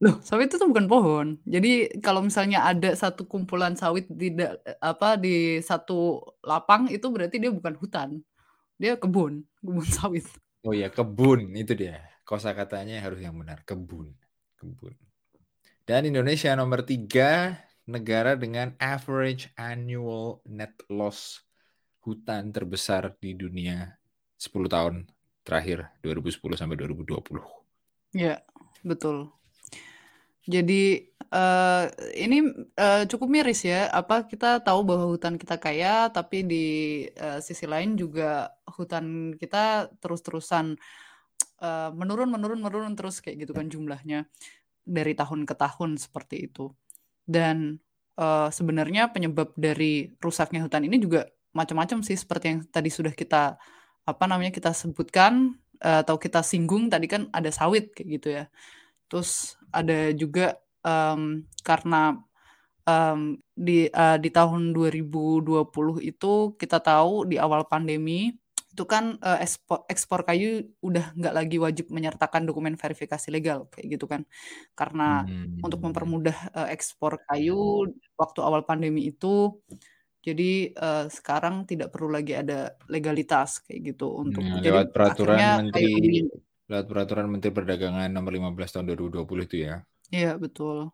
Loh, 0.00 0.16
sawit 0.24 0.48
itu 0.48 0.64
bukan 0.64 0.86
pohon. 0.88 1.36
Jadi 1.44 2.00
kalau 2.00 2.24
misalnya 2.24 2.64
ada 2.64 2.94
satu 2.96 3.28
kumpulan 3.28 3.76
sawit 3.76 4.08
di 4.08 4.32
apa 4.80 5.18
di 5.20 5.60
satu 5.60 6.22
lapang 6.40 6.88
itu 6.88 7.04
berarti 7.12 7.36
dia 7.42 7.52
bukan 7.52 7.74
hutan. 7.76 8.18
Dia 8.80 8.96
kebun, 8.96 9.44
kebun 9.60 9.84
sawit. 9.98 10.24
Oh 10.64 10.72
ya, 10.72 10.88
kebun 10.88 11.52
itu 11.52 11.76
dia. 11.76 12.00
Kosa 12.24 12.54
katanya 12.56 13.02
harus 13.04 13.20
yang 13.20 13.36
benar, 13.36 13.60
kebun. 13.66 14.14
Kebun. 14.56 14.94
Dan 15.84 16.06
Indonesia 16.08 16.54
nomor 16.56 16.86
tiga 16.86 17.60
negara 17.84 18.38
dengan 18.38 18.72
average 18.78 19.50
annual 19.58 20.40
net 20.48 20.72
loss 20.88 21.42
hutan 22.10 22.50
terbesar 22.50 23.14
di 23.22 23.38
dunia 23.38 23.94
10 24.34 24.66
tahun 24.66 24.94
terakhir 25.46 25.94
2010 26.02 26.58
sampai 26.58 26.76
2020. 26.78 27.38
Ya, 28.18 28.42
betul. 28.82 29.30
Jadi 30.50 31.10
eh, 31.30 31.84
ini 32.18 32.38
eh, 32.74 33.02
cukup 33.06 33.28
miris 33.30 33.62
ya. 33.62 33.86
Apa 33.92 34.26
kita 34.26 34.58
tahu 34.66 34.82
bahwa 34.82 35.14
hutan 35.14 35.38
kita 35.38 35.56
kaya, 35.62 36.10
tapi 36.10 36.42
di 36.42 36.66
eh, 37.14 37.38
sisi 37.38 37.70
lain 37.70 37.94
juga 37.94 38.50
hutan 38.66 39.36
kita 39.38 39.94
terus-terusan 40.02 40.74
eh, 41.62 41.90
menurun, 41.94 42.30
menurun, 42.34 42.60
menurun 42.64 42.94
terus 42.98 43.22
kayak 43.22 43.46
gitu 43.46 43.52
kan 43.54 43.70
jumlahnya 43.70 44.26
dari 44.82 45.12
tahun 45.14 45.46
ke 45.46 45.54
tahun 45.54 46.00
seperti 46.02 46.50
itu. 46.50 46.74
Dan 47.28 47.78
eh, 48.18 48.48
sebenarnya 48.50 49.14
penyebab 49.14 49.54
dari 49.54 50.10
rusaknya 50.18 50.66
hutan 50.66 50.82
ini 50.88 50.98
juga 50.98 51.30
macam-macam 51.56 52.00
sih 52.06 52.16
seperti 52.18 52.44
yang 52.56 52.60
tadi 52.70 52.90
sudah 52.92 53.12
kita 53.14 53.58
apa 54.06 54.24
namanya 54.30 54.50
kita 54.54 54.72
sebutkan 54.74 55.56
eh, 55.82 56.00
atau 56.04 56.16
kita 56.20 56.42
singgung 56.46 56.88
tadi 56.92 57.06
kan 57.10 57.28
ada 57.34 57.50
sawit 57.54 57.92
kayak 57.96 58.08
gitu 58.20 58.28
ya. 58.42 58.44
Terus 59.10 59.56
ada 59.74 60.12
juga 60.16 60.58
em, 60.86 61.46
karena 61.66 62.20
em, 62.88 63.38
di 63.56 63.88
eh, 63.90 64.16
di 64.22 64.30
tahun 64.32 64.72
2020 64.76 65.98
itu 66.02 66.54
kita 66.60 66.78
tahu 66.82 67.28
di 67.30 67.36
awal 67.40 67.66
pandemi 67.68 68.32
itu 68.72 68.84
kan 68.86 69.18
eh, 69.20 69.38
ekspor, 69.46 69.84
ekspor 69.90 70.20
kayu 70.28 70.62
udah 70.84 71.12
nggak 71.18 71.34
lagi 71.36 71.56
wajib 71.60 71.86
menyertakan 71.92 72.46
dokumen 72.48 72.74
verifikasi 72.80 73.28
legal 73.34 73.66
kayak 73.72 73.98
gitu 73.98 74.06
kan. 74.10 74.22
Karena 74.78 75.26
untuk 75.64 75.80
Hmm. 75.82 75.86
mempermudah 75.86 76.36
eh, 76.56 76.68
ekspor 76.76 77.20
kayu 77.28 77.88
waktu 78.20 78.40
awal 78.44 78.62
pandemi 78.68 79.10
itu 79.10 79.58
jadi 80.26 80.44
eh, 80.84 81.04
sekarang 81.16 81.54
tidak 81.70 81.88
perlu 81.94 82.08
lagi 82.16 82.32
ada 82.42 82.54
legalitas 82.94 83.50
kayak 83.64 83.80
gitu 83.94 84.04
untuk 84.24 84.44
Nah, 84.44 84.56
jadi 84.66 84.66
lewat 84.66 84.86
peraturan 84.94 85.44
Menteri 85.58 85.86
lewat 86.70 86.86
peraturan 86.90 87.28
Menteri 87.32 87.52
Perdagangan 87.56 88.08
nomor 88.16 88.32
15 88.36 88.70
tahun 88.72 88.86
2020 88.88 89.44
itu 89.48 89.56
ya. 89.66 89.74
Iya, 90.12 90.38
betul. 90.42 90.90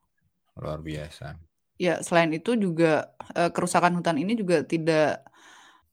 Luar 0.61 0.81
biasa. 0.85 1.39
Ya, 1.77 2.01
selain 2.01 2.33
itu 2.33 2.57
juga 2.57 3.13
eh, 3.37 3.51
kerusakan 3.53 4.01
hutan 4.01 4.17
ini 4.17 4.33
juga 4.41 4.65
tidak 4.65 5.29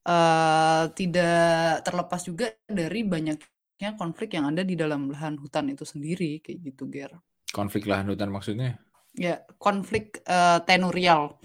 eh, 0.08 0.84
tidak 1.00 1.84
terlepas 1.86 2.22
juga 2.30 2.48
dari 2.68 3.02
banyaknya 3.04 3.90
konflik 4.00 4.30
yang 4.38 4.46
ada 4.52 4.64
di 4.64 4.76
dalam 4.80 5.12
lahan 5.14 5.36
hutan 5.44 5.66
itu 5.76 5.84
sendiri 5.88 6.40
kayak 6.44 6.60
gitu, 6.72 6.84
Ger. 6.92 7.12
Konflik 7.58 7.84
lahan 7.92 8.10
hutan 8.12 8.30
maksudnya? 8.36 8.70
Ya, 9.14 9.46
konflik 9.62 10.26
eh, 10.26 10.58
tenurial 10.66 11.38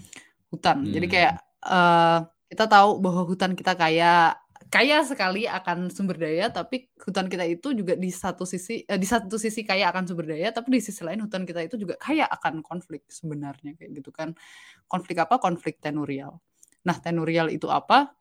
hutan. 0.51 0.89
Jadi 0.89 1.05
Hmm. 1.05 1.13
kayak 1.13 1.33
eh, 1.65 2.19
kita 2.49 2.65
tahu 2.65 2.99
bahwa 3.03 3.23
hutan 3.27 3.53
kita 3.53 3.73
kaya 3.77 4.35
kaya 4.69 5.01
sekali 5.01 5.49
akan 5.49 5.89
sumber 5.89 6.21
daya, 6.21 6.53
tapi 6.53 6.85
hutan 7.01 7.25
kita 7.25 7.41
itu 7.49 7.73
juga 7.73 7.97
di 7.97 8.13
satu 8.13 8.45
sisi 8.45 8.85
eh, 8.85 8.99
di 9.01 9.07
satu 9.09 9.35
sisi 9.41 9.65
kaya 9.65 9.89
akan 9.89 10.05
sumber 10.09 10.29
daya, 10.29 10.53
tapi 10.53 10.77
di 10.77 10.81
sisi 10.83 11.01
lain 11.01 11.25
hutan 11.25 11.43
kita 11.47 11.65
itu 11.65 11.75
juga 11.81 11.97
kaya 11.97 12.29
akan 12.29 12.61
konflik 12.61 13.05
sebenarnya 13.09 13.73
kayak 13.79 13.91
gitu 14.01 14.13
kan. 14.13 14.37
Konflik 14.85 15.17
apa? 15.25 15.41
Konflik 15.41 15.81
tenurial. 15.81 16.37
Nah, 16.85 16.97
tenurial 17.01 17.49
itu 17.49 17.67
apa? 17.71 18.13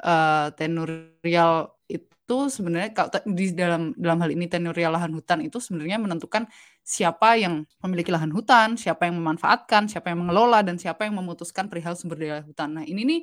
Eh, 0.00 0.48
tenurial 0.56 1.76
itu 1.90 2.36
sebenarnya 2.48 2.90
kalau 2.96 3.10
di 3.28 3.52
dalam 3.52 3.92
dalam 4.00 4.18
hal 4.24 4.30
ini 4.32 4.46
tenurial 4.48 4.96
lahan 4.96 5.12
hutan 5.12 5.44
itu 5.44 5.60
sebenarnya 5.60 6.00
menentukan 6.00 6.48
siapa 6.90 7.38
yang 7.38 7.62
memiliki 7.86 8.10
lahan 8.10 8.34
hutan, 8.34 8.74
siapa 8.74 9.06
yang 9.06 9.14
memanfaatkan, 9.22 9.86
siapa 9.86 10.10
yang 10.10 10.26
mengelola 10.26 10.66
dan 10.66 10.74
siapa 10.74 11.06
yang 11.06 11.14
memutuskan 11.22 11.70
perihal 11.70 11.94
sumber 11.94 12.18
daya 12.18 12.42
hutan. 12.42 12.82
Nah, 12.82 12.82
ini 12.82 13.06
nih 13.06 13.20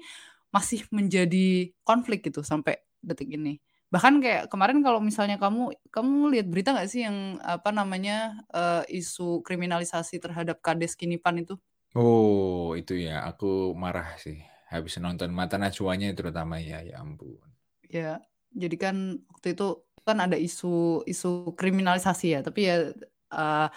masih 0.56 0.88
menjadi 0.96 1.76
konflik 1.84 2.24
gitu 2.24 2.48
sampai 2.48 2.80
detik 3.04 3.28
ini. 3.28 3.60
Bahkan 3.92 4.24
kayak 4.24 4.44
kemarin 4.48 4.80
kalau 4.80 5.04
misalnya 5.04 5.36
kamu 5.36 5.76
kamu 5.92 6.16
lihat 6.32 6.48
berita 6.48 6.72
nggak 6.72 6.88
sih 6.88 7.04
yang 7.04 7.40
apa 7.44 7.76
namanya 7.76 8.40
eh, 8.56 9.04
isu 9.04 9.44
kriminalisasi 9.44 10.24
terhadap 10.24 10.64
Kades 10.64 10.96
Kinipan 10.96 11.44
itu? 11.44 11.60
Oh, 11.92 12.72
itu 12.80 12.96
ya. 12.96 13.28
Aku 13.28 13.76
marah 13.76 14.16
sih. 14.16 14.40
Habis 14.72 15.00
nonton 15.04 15.32
Mata 15.36 15.60
Najwanya 15.60 16.12
terutama 16.16 16.60
ya. 16.60 16.80
Ya 16.84 17.04
ampun. 17.04 17.44
Ya, 17.88 18.24
jadi 18.56 18.76
kan 18.80 19.24
waktu 19.32 19.56
itu 19.56 19.84
kan 20.08 20.24
ada 20.24 20.40
isu 20.40 21.04
isu 21.04 21.56
kriminalisasi 21.56 22.28
ya, 22.36 22.40
tapi 22.40 22.68
ya 22.68 22.96
uh, 23.32 23.68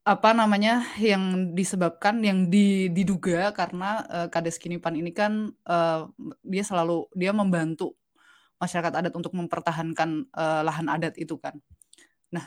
apa 0.00 0.30
namanya 0.32 0.80
yang 0.96 1.52
disebabkan 1.52 2.24
yang 2.24 2.48
diduga 2.90 3.52
karena 3.52 4.02
uh, 4.08 4.28
Kades 4.32 4.56
Kinipan 4.56 4.96
ini 4.96 5.12
kan 5.12 5.52
uh, 5.68 6.08
dia 6.40 6.64
selalu 6.64 7.06
dia 7.12 7.36
membantu 7.36 7.94
masyarakat 8.60 8.92
adat 8.92 9.12
untuk 9.16 9.32
mempertahankan 9.36 10.28
uh, 10.32 10.60
lahan 10.64 10.88
adat 10.88 11.16
itu 11.16 11.36
kan. 11.40 11.56
Nah, 12.28 12.44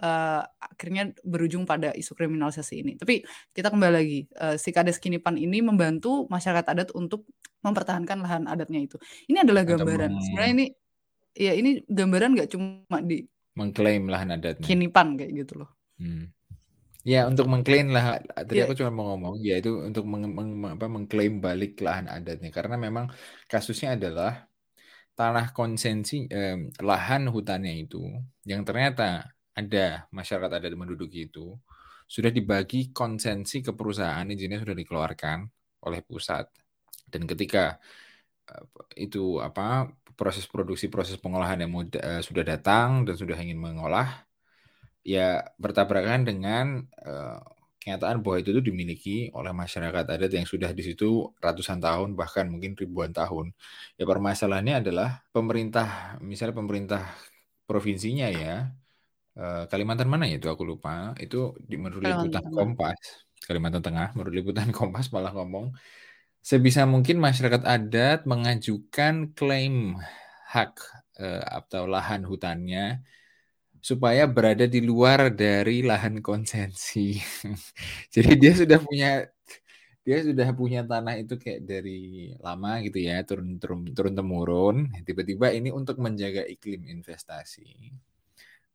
uh, 0.00 0.44
akhirnya 0.60 1.16
berujung 1.24 1.64
pada 1.64 1.92
isu 1.96 2.12
kriminalisasi 2.12 2.84
ini. 2.84 2.92
Tapi 3.00 3.24
kita 3.56 3.72
kembali 3.72 3.92
lagi, 3.92 4.20
uh, 4.36 4.60
si 4.60 4.72
Kades 4.72 5.00
Kinipan 5.00 5.40
ini 5.40 5.64
membantu 5.64 6.28
masyarakat 6.28 6.68
adat 6.68 6.88
untuk 6.92 7.24
mempertahankan 7.64 8.20
lahan 8.20 8.44
adatnya 8.44 8.80
itu. 8.84 8.96
Ini 9.28 9.42
adalah 9.42 9.64
gambaran. 9.64 10.20
Sebenarnya 10.20 10.52
ini 10.52 10.66
ya 11.38 11.52
ini 11.56 11.80
gambaran 11.88 12.36
nggak 12.36 12.50
cuma 12.52 12.98
di 13.00 13.24
mengklaim 13.58 14.06
lahan 14.12 14.30
adatnya. 14.38 14.66
Kinipan 14.68 15.18
kayak 15.18 15.32
gitu 15.44 15.52
loh. 15.60 15.70
Hmm. 15.98 16.30
Ya 17.06 17.24
untuk 17.30 17.46
mengklaim 17.48 17.88
lah 17.94 18.20
tadi 18.48 18.60
Ya. 18.60 18.68
aku 18.68 18.74
cuma 18.78 18.90
mau 18.92 19.04
ngomong 19.14 19.34
ya 19.40 19.56
itu 19.62 19.70
untuk 19.88 20.04
meng, 20.04 20.28
meng- 20.28 20.76
apa, 20.76 20.86
mengklaim 20.90 21.40
balik 21.40 21.80
lahan 21.80 22.06
adatnya 22.10 22.50
karena 22.52 22.76
memang 22.76 23.06
kasusnya 23.48 23.96
adalah 23.96 24.44
tanah 25.18 25.46
konsensi 25.56 26.28
eh, 26.30 26.68
lahan 26.84 27.22
hutannya 27.34 27.72
itu 27.84 28.02
yang 28.50 28.62
ternyata 28.68 29.26
ada 29.56 30.06
masyarakat 30.14 30.50
adat 30.62 30.74
menduduki 30.78 31.26
itu 31.32 31.56
sudah 32.06 32.30
dibagi 32.30 32.94
konsensi 32.94 33.58
ke 33.66 33.72
perusahaan 33.78 34.26
izinnya 34.28 34.62
sudah 34.62 34.76
dikeluarkan 34.78 35.38
oleh 35.88 36.00
pusat 36.06 36.44
dan 37.08 37.22
ketika 37.30 37.78
eh, 38.50 38.64
itu 39.06 39.40
apa 39.40 39.90
proses 40.18 40.50
produksi 40.50 40.90
proses 40.90 41.14
pengolahan 41.22 41.62
yang 41.62 41.70
uh, 41.70 42.22
sudah 42.26 42.42
datang 42.42 43.06
dan 43.06 43.14
sudah 43.14 43.38
ingin 43.38 43.56
mengolah 43.62 44.26
ya 45.06 45.46
bertabrakan 45.62 46.26
dengan 46.26 46.82
uh, 47.06 47.38
kenyataan 47.88 48.20
bahwa 48.20 48.36
itu 48.42 48.50
tuh 48.52 48.60
dimiliki 48.60 49.32
oleh 49.32 49.54
masyarakat 49.54 50.04
adat 50.04 50.32
yang 50.34 50.44
sudah 50.44 50.76
di 50.76 50.82
situ 50.84 51.32
ratusan 51.40 51.78
tahun 51.80 52.12
bahkan 52.18 52.44
mungkin 52.52 52.76
ribuan 52.76 53.14
tahun. 53.16 53.56
Ya 53.96 54.04
permasalahannya 54.04 54.84
adalah 54.84 55.24
pemerintah, 55.32 56.20
misalnya 56.20 56.60
pemerintah 56.60 57.02
provinsinya 57.64 58.28
ya, 58.28 58.68
uh, 59.40 59.64
Kalimantan 59.70 60.10
mana 60.12 60.28
ya 60.28 60.36
itu 60.36 60.52
aku 60.52 60.68
lupa, 60.68 61.16
itu 61.22 61.56
di 61.56 61.80
menurut 61.80 62.04
liputan 62.04 62.44
Kompas, 62.52 63.00
Kalimantan 63.46 63.80
Tengah, 63.80 64.12
menurut 64.12 64.34
liputan 64.36 64.68
Kompas 64.76 65.08
malah 65.14 65.32
ngomong 65.32 65.72
sebisa 66.42 66.88
mungkin 66.88 67.20
masyarakat 67.20 67.62
adat 67.64 68.24
mengajukan 68.24 69.34
klaim 69.36 69.98
hak 70.48 70.80
uh, 71.20 71.44
atau 71.62 71.84
lahan 71.84 72.24
hutannya 72.24 73.04
supaya 73.78 74.26
berada 74.26 74.66
di 74.66 74.82
luar 74.82 75.30
dari 75.30 75.86
lahan 75.86 76.18
konsensi. 76.24 77.18
Jadi 78.14 78.32
dia 78.36 78.52
sudah 78.56 78.78
punya 78.82 79.10
dia 80.08 80.24
sudah 80.24 80.48
punya 80.56 80.80
tanah 80.88 81.20
itu 81.20 81.36
kayak 81.36 81.68
dari 81.68 82.32
lama 82.40 82.80
gitu 82.80 82.96
ya, 82.96 83.20
turun 83.28 83.60
turun 83.60 83.92
turun 83.92 84.14
temurun. 84.16 84.76
Tiba-tiba 85.04 85.52
ini 85.52 85.68
untuk 85.68 86.00
menjaga 86.00 86.48
iklim 86.48 86.88
investasi. 86.88 87.92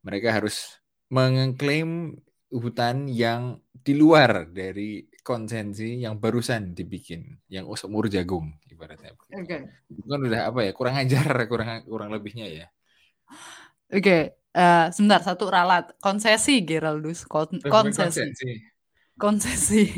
Mereka 0.05 0.29
harus 0.29 0.77
mengklaim 1.09 2.21
hutan 2.53 3.09
yang 3.09 3.57
di 3.81 3.97
luar 3.97 4.45
dari 4.53 5.09
konsensi 5.23 6.03
yang 6.03 6.19
barusan 6.19 6.75
dibikin, 6.75 7.39
yang 7.47 7.65
umur 7.65 8.11
jagung 8.11 8.53
ibaratnya. 8.67 9.15
Oke. 9.15 9.47
Okay. 9.47 9.59
Bukan 9.87 10.19
udah 10.27 10.41
apa 10.51 10.59
ya, 10.67 10.71
kurang 10.75 10.95
ajar 10.99 11.25
kurang 11.51 11.69
kurang 11.87 12.09
lebihnya 12.11 12.47
ya. 12.51 12.67
Oke, 13.87 14.03
okay. 14.03 14.21
Uh, 14.53 14.93
sebentar 14.93 15.25
satu 15.25 15.49
ralat 15.49 15.89
konsesi 15.97 16.61
Geraldus 16.61 17.25
Kon 17.25 17.57
konsesi 17.65 18.29
konsesi 19.17 19.89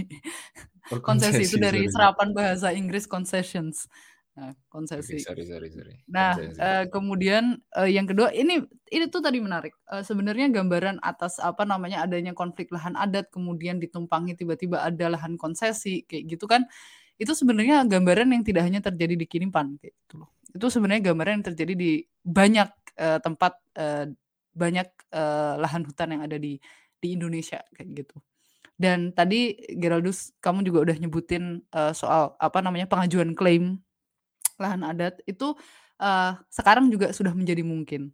oh, 0.95 1.03
konsesi 1.03 1.43
itu 1.43 1.57
dari 1.59 1.83
serapan 1.91 2.31
bahasa 2.31 2.71
Inggris 2.71 3.03
concessions 3.03 3.91
nah, 4.35 4.51
konsesi 4.67 5.17
okay, 5.17 5.23
sorry, 5.23 5.43
sorry, 5.47 5.67
sorry. 5.71 5.95
nah 6.05 6.35
uh, 6.37 6.85
kemudian 6.91 7.59
uh, 7.73 7.87
yang 7.87 8.05
kedua 8.05 8.29
ini 8.35 8.61
ini 8.91 9.05
tuh 9.07 9.23
tadi 9.23 9.39
menarik 9.39 9.73
uh, 9.89 10.03
sebenarnya 10.03 10.51
gambaran 10.51 10.99
atas 11.01 11.39
apa 11.39 11.63
namanya 11.63 12.03
adanya 12.03 12.35
konflik 12.35 12.69
lahan 12.69 12.93
adat 12.99 13.31
kemudian 13.31 13.79
ditumpangi 13.79 14.35
tiba-tiba 14.35 14.83
ada 14.83 15.09
lahan 15.09 15.39
konsesi 15.39 16.03
kayak 16.05 16.35
gitu 16.35 16.45
kan 16.45 16.67
itu 17.15 17.31
sebenarnya 17.31 17.87
gambaran 17.87 18.35
yang 18.35 18.43
tidak 18.43 18.67
hanya 18.67 18.83
terjadi 18.83 19.15
di 19.15 19.25
Kinimpan 19.25 19.79
kayak 19.79 19.95
gitu 20.03 20.23
loh 20.23 20.35
itu 20.55 20.67
sebenarnya 20.71 21.11
gambaran 21.11 21.43
yang 21.43 21.47
terjadi 21.51 21.73
di 21.75 21.91
banyak 22.23 22.69
uh, 22.95 23.19
tempat 23.19 23.59
uh, 23.75 24.07
banyak 24.55 24.87
uh, 25.11 25.59
lahan 25.59 25.83
hutan 25.83 26.15
yang 26.15 26.23
ada 26.23 26.39
di 26.39 26.55
di 27.03 27.07
Indonesia 27.13 27.59
kayak 27.75 27.91
gitu. 27.91 28.17
Dan 28.75 29.11
tadi 29.15 29.55
Geraldus 29.79 30.35
kamu 30.43 30.67
juga 30.67 30.91
udah 30.91 30.97
nyebutin 30.99 31.63
uh, 31.75 31.91
soal 31.91 32.35
apa 32.39 32.59
namanya 32.59 32.87
pengajuan 32.87 33.35
klaim 33.35 33.83
lahan 34.59 34.81
adat 34.83 35.19
itu 35.27 35.55
uh, 35.99 36.31
sekarang 36.51 36.91
juga 36.91 37.11
sudah 37.11 37.31
menjadi 37.31 37.63
mungkin. 37.63 38.11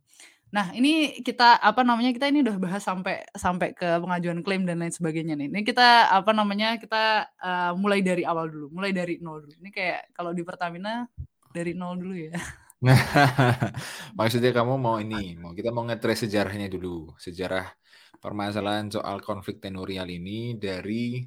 Nah, 0.51 0.75
ini 0.75 1.23
kita 1.23 1.63
apa 1.63 1.79
namanya 1.87 2.11
kita 2.11 2.27
ini 2.27 2.43
udah 2.43 2.59
bahas 2.59 2.83
sampai 2.83 3.23
sampai 3.31 3.71
ke 3.71 3.87
pengajuan 4.03 4.43
klaim 4.43 4.67
dan 4.67 4.83
lain 4.83 4.91
sebagainya 4.91 5.39
nih. 5.39 5.47
Ini 5.47 5.63
kita 5.63 6.11
apa 6.11 6.35
namanya 6.35 6.75
kita 6.75 7.31
uh, 7.39 7.71
mulai 7.79 8.03
dari 8.03 8.27
awal 8.27 8.51
dulu, 8.51 8.67
mulai 8.75 8.91
dari 8.91 9.15
nol 9.23 9.47
dulu. 9.47 9.55
Ini 9.63 9.69
kayak 9.71 10.11
kalau 10.11 10.35
di 10.35 10.43
Pertamina 10.43 11.07
dari 11.55 11.71
nol 11.71 11.95
dulu 11.95 12.15
ya. 12.19 12.35
Maksudnya 14.19 14.51
kamu 14.51 14.75
mau 14.75 14.99
ini, 14.99 15.39
mau 15.39 15.55
kita 15.55 15.71
mau 15.71 15.87
ngetrace 15.87 16.27
sejarahnya 16.27 16.67
dulu, 16.67 17.15
sejarah 17.15 17.71
permasalahan 18.19 18.91
soal 18.91 19.23
konflik 19.23 19.63
tenurial 19.63 20.09
ini 20.11 20.59
dari 20.59 21.23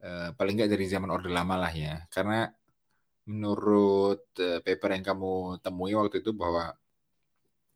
uh, 0.00 0.32
paling 0.32 0.54
nggak 0.56 0.72
dari 0.72 0.86
zaman 0.88 1.12
Orde 1.12 1.28
Lama 1.28 1.60
lah 1.60 1.74
ya, 1.74 2.08
karena 2.08 2.48
menurut 3.26 4.30
uh, 4.38 4.58
paper 4.62 4.90
yang 4.96 5.04
kamu 5.10 5.58
temui 5.64 5.92
waktu 5.98 6.22
itu 6.22 6.30
bahwa 6.30 6.74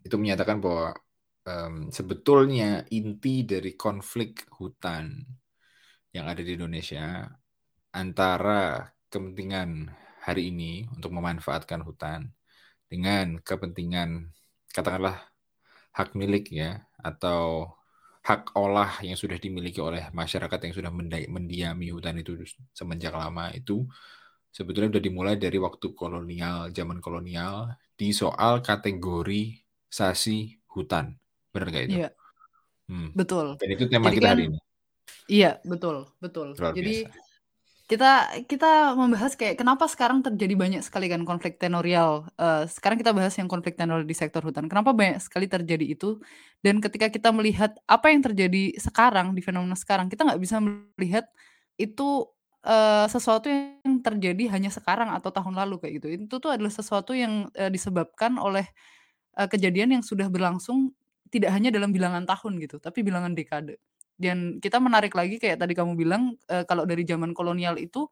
itu 0.06 0.16
menyatakan 0.16 0.62
bahwa 0.64 0.94
um, 1.44 1.74
sebetulnya 1.90 2.86
inti 2.94 3.44
dari 3.44 3.74
konflik 3.74 4.48
hutan 4.56 5.20
yang 6.14 6.26
ada 6.30 6.42
di 6.42 6.54
Indonesia 6.58 7.26
antara 7.94 8.86
kepentingan 9.10 9.90
hari 10.22 10.54
ini 10.54 10.86
untuk 10.94 11.10
memanfaatkan 11.10 11.82
hutan 11.82 12.30
dengan 12.86 13.38
kepentingan 13.42 14.30
katakanlah 14.70 15.18
hak 15.90 16.14
milik 16.14 16.50
ya 16.54 16.86
atau 17.02 17.74
hak 18.22 18.54
olah 18.54 19.00
yang 19.02 19.18
sudah 19.18 19.40
dimiliki 19.40 19.80
oleh 19.82 20.06
masyarakat 20.14 20.60
yang 20.70 20.74
sudah 20.76 20.92
mendiami 21.26 21.86
hutan 21.90 22.20
itu 22.20 22.38
semenjak 22.70 23.16
lama 23.16 23.50
itu 23.56 23.88
sebetulnya 24.50 24.94
sudah 24.94 25.04
dimulai 25.04 25.34
dari 25.38 25.56
waktu 25.56 25.94
kolonial 25.94 26.74
zaman 26.74 26.98
kolonial 26.98 27.74
di 27.94 28.10
soal 28.10 28.60
kategori 28.60 29.56
sasi 29.86 30.58
hutan 30.70 31.14
benar 31.50 31.68
nggak 31.70 31.84
itu? 31.90 31.96
Iya. 32.06 32.10
Hmm. 32.90 33.10
Betul. 33.14 33.54
Dan 33.62 33.68
itu 33.70 33.84
tema 33.86 34.10
Jadi 34.10 34.16
kita 34.18 34.26
kan, 34.26 34.34
hari 34.34 34.44
ini. 34.50 34.58
Iya 35.30 35.52
betul 35.62 36.10
betul. 36.18 36.58
Luar 36.58 36.74
Jadi 36.74 37.06
biasa 37.06 37.28
kita 37.90 38.46
kita 38.46 38.94
membahas 38.94 39.34
kayak 39.34 39.58
kenapa 39.58 39.90
sekarang 39.90 40.22
terjadi 40.22 40.54
banyak 40.54 40.78
sekali 40.86 41.10
kan 41.10 41.26
konflik 41.26 41.58
tenorial. 41.58 42.30
Uh, 42.38 42.62
sekarang 42.70 42.94
kita 42.94 43.10
bahas 43.10 43.34
yang 43.34 43.50
konflik 43.50 43.74
tenorial 43.74 44.06
di 44.06 44.14
sektor 44.14 44.46
hutan. 44.46 44.70
Kenapa 44.70 44.94
banyak 44.94 45.18
sekali 45.18 45.50
terjadi 45.50 45.98
itu? 45.98 46.22
Dan 46.62 46.78
ketika 46.78 47.10
kita 47.10 47.34
melihat 47.34 47.74
apa 47.90 48.14
yang 48.14 48.22
terjadi 48.22 48.78
sekarang 48.78 49.34
di 49.34 49.42
fenomena 49.42 49.74
sekarang, 49.74 50.06
kita 50.06 50.22
nggak 50.22 50.38
bisa 50.38 50.62
melihat 50.62 51.26
itu 51.74 52.30
uh, 52.64 53.06
sesuatu 53.08 53.48
yang 53.48 54.00
terjadi 54.04 54.52
hanya 54.52 54.70
sekarang 54.72 55.12
atau 55.12 55.32
tahun 55.32 55.56
lalu 55.56 55.80
kayak 55.80 55.92
gitu. 56.00 56.06
Itu 56.26 56.36
tuh 56.40 56.52
adalah 56.52 56.72
sesuatu 56.72 57.12
yang 57.16 57.48
uh, 57.56 57.70
disebabkan 57.72 58.36
oleh 58.36 58.68
uh, 59.36 59.48
kejadian 59.48 60.00
yang 60.00 60.02
sudah 60.04 60.28
berlangsung 60.28 60.92
tidak 61.30 61.54
hanya 61.54 61.70
dalam 61.70 61.94
bilangan 61.94 62.26
tahun 62.26 62.58
gitu, 62.58 62.82
tapi 62.82 63.06
bilangan 63.06 63.32
dekade. 63.32 63.78
Dan 64.20 64.60
kita 64.60 64.76
menarik 64.82 65.16
lagi 65.16 65.40
kayak 65.40 65.64
tadi 65.64 65.72
kamu 65.72 65.96
bilang 65.96 66.36
uh, 66.52 66.66
kalau 66.68 66.84
dari 66.84 67.06
zaman 67.08 67.32
kolonial 67.32 67.80
itu 67.80 68.04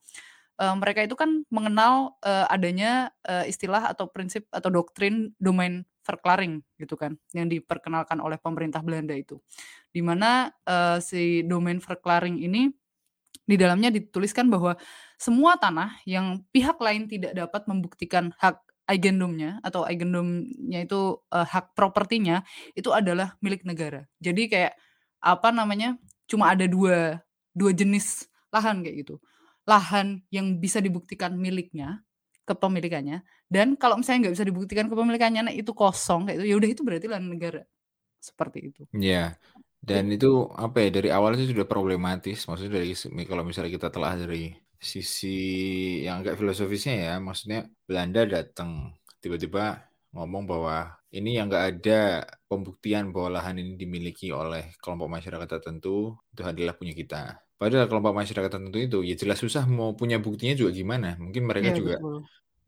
uh, 0.57 0.75
mereka 0.79 1.05
itu 1.05 1.13
kan 1.19 1.45
mengenal 1.53 2.17
uh, 2.25 2.47
adanya 2.49 3.13
uh, 3.29 3.45
istilah 3.45 3.93
atau 3.93 4.09
prinsip 4.09 4.49
atau 4.49 4.73
doktrin 4.73 5.37
domain 5.37 5.85
verklaring 6.09 6.65
gitu 6.81 6.97
kan 6.97 7.21
yang 7.37 7.53
diperkenalkan 7.53 8.17
oleh 8.25 8.41
pemerintah 8.41 8.81
Belanda 8.81 9.13
itu. 9.13 9.37
Di 9.93 10.01
mana 10.01 10.49
uh, 10.65 10.97
si 11.05 11.45
domain 11.45 11.77
verklaring 11.77 12.41
ini 12.41 12.73
di 13.49 13.57
dalamnya 13.57 13.89
dituliskan 13.89 14.53
bahwa 14.53 14.77
semua 15.17 15.57
tanah 15.57 15.97
yang 16.05 16.45
pihak 16.53 16.77
lain 16.79 17.09
tidak 17.09 17.33
dapat 17.33 17.65
membuktikan 17.65 18.37
hak 18.37 18.61
eigendomnya 18.85 19.57
atau 19.65 19.89
eigendomnya 19.89 20.85
itu 20.85 21.17
uh, 21.33 21.47
hak 21.49 21.73
propertinya 21.73 22.45
itu 22.77 22.93
adalah 22.93 23.41
milik 23.41 23.65
negara. 23.65 24.05
Jadi 24.21 24.53
kayak 24.53 24.77
apa 25.25 25.49
namanya 25.49 25.97
cuma 26.29 26.53
ada 26.53 26.69
dua 26.69 27.25
dua 27.57 27.73
jenis 27.73 28.29
lahan 28.53 28.85
kayak 28.85 29.03
gitu 29.03 29.17
lahan 29.69 30.25
yang 30.33 30.57
bisa 30.63 30.81
dibuktikan 30.81 31.35
miliknya 31.37 32.01
kepemilikannya 32.49 33.27
dan 33.51 33.77
kalau 33.77 34.01
misalnya 34.01 34.29
nggak 34.31 34.35
bisa 34.41 34.47
dibuktikan 34.47 34.87
kepemilikannya 34.89 35.43
nah 35.51 35.53
itu 35.53 35.75
kosong 35.77 36.25
kayak 36.25 36.41
itu 36.41 36.47
ya 36.49 36.57
udah 36.57 36.71
itu 36.71 36.83
berarti 36.87 37.07
lahan 37.11 37.27
negara 37.29 37.63
seperti 38.19 38.59
itu. 38.75 38.83
Iya. 38.95 39.39
Dan 39.89 40.13
itu 40.13 40.47
apa 40.53 40.85
ya 40.85 40.89
dari 40.93 41.09
awal 41.09 41.35
itu 41.41 41.57
sudah 41.57 41.65
problematis. 41.65 42.45
Maksudnya 42.45 42.79
dari 42.79 42.93
kalau 43.25 43.43
misalnya 43.43 43.73
kita 43.73 43.89
telah 43.89 44.13
dari 44.15 44.53
sisi 44.79 45.39
yang 46.07 46.23
agak 46.23 46.39
filosofisnya 46.39 46.95
ya, 46.95 47.15
maksudnya 47.19 47.67
Belanda 47.89 48.23
datang 48.29 48.95
tiba-tiba 49.19 49.89
ngomong 50.15 50.47
bahwa 50.47 50.95
ini 51.13 51.41
yang 51.41 51.49
nggak 51.49 51.65
ada 51.79 52.25
pembuktian 52.47 53.11
bahwa 53.11 53.41
lahan 53.41 53.61
ini 53.61 53.75
dimiliki 53.81 54.29
oleh 54.33 54.77
kelompok 54.81 55.09
masyarakat 55.09 55.49
tertentu 55.49 56.17
itu 56.33 56.43
adalah 56.45 56.77
punya 56.77 56.93
kita. 56.93 57.43
Padahal 57.59 57.91
kelompok 57.91 58.15
masyarakat 58.15 58.51
tertentu 58.55 58.79
itu 58.79 58.99
ya 59.03 59.19
jelas 59.19 59.43
susah 59.43 59.67
mau 59.67 59.97
punya 59.99 60.23
buktinya 60.23 60.55
juga 60.55 60.71
gimana. 60.71 61.19
Mungkin 61.19 61.43
mereka 61.43 61.75
ya, 61.75 61.77
juga 61.77 61.95
betul. 61.99 62.19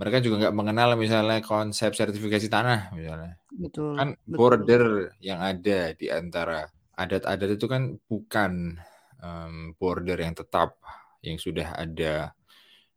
mereka 0.00 0.16
juga 0.24 0.36
nggak 0.42 0.56
mengenal 0.56 0.88
misalnya 0.98 1.38
konsep 1.44 1.94
sertifikasi 1.94 2.48
tanah 2.50 2.90
misalnya. 2.96 3.38
Betul. 3.54 3.94
Kan 3.94 4.08
border 4.26 4.82
betul. 5.14 5.22
yang 5.22 5.38
ada 5.38 5.94
di 5.94 6.06
antara 6.10 6.66
adat-adat 7.00 7.56
itu 7.56 7.66
kan 7.66 7.96
bukan 8.04 8.76
um, 9.24 9.72
border 9.80 10.20
yang 10.20 10.36
tetap 10.36 10.76
yang 11.24 11.40
sudah 11.40 11.72
ada 11.76 12.36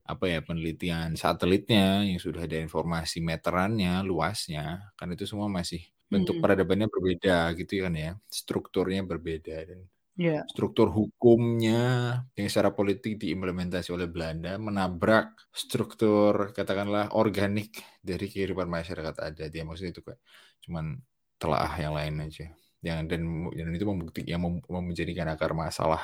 apa 0.04 0.26
ya 0.28 0.40
penelitian 0.44 1.16
satelitnya 1.16 2.04
yang 2.04 2.20
sudah 2.20 2.44
ada 2.44 2.60
informasi 2.60 3.24
meterannya 3.24 4.04
luasnya 4.04 4.92
kan 5.00 5.08
itu 5.16 5.24
semua 5.24 5.48
masih 5.48 5.80
bentuk 6.12 6.38
hmm. 6.38 6.44
peradabannya 6.44 6.88
berbeda 6.92 7.56
gitu 7.56 7.88
kan 7.88 7.94
ya 7.96 8.12
strukturnya 8.28 9.08
berbeda 9.08 9.56
dan 9.64 9.80
yeah. 10.20 10.44
struktur 10.52 10.92
hukumnya 10.92 12.20
yang 12.36 12.48
secara 12.52 12.76
politik 12.76 13.16
diimplementasi 13.16 13.96
oleh 13.96 14.12
Belanda 14.12 14.60
menabrak 14.60 15.40
struktur 15.56 16.52
katakanlah 16.52 17.16
organik 17.16 17.80
dari 18.04 18.28
kehidupan 18.28 18.68
masyarakat 18.68 19.16
adat 19.24 19.52
ya 19.56 19.64
maksudnya 19.64 19.96
itu 19.96 20.04
kayak 20.04 20.20
cuman 20.68 21.00
telah 21.40 21.72
yang 21.80 21.96
lain 21.96 22.28
aja 22.28 22.52
yang 22.84 23.08
dan 23.08 23.24
dan 23.56 23.72
itu 23.72 23.88
membukti 23.88 24.22
yang 24.28 24.44
mem, 24.44 24.60
menjadikan 24.68 25.32
akar 25.32 25.56
masalah 25.56 26.04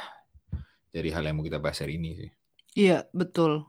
dari 0.90 1.12
hal 1.12 1.28
yang 1.28 1.38
mau 1.38 1.46
kita 1.46 1.60
bahas 1.60 1.84
hari 1.84 2.00
ini 2.00 2.10
sih. 2.16 2.30
Iya, 2.80 3.06
betul. 3.12 3.68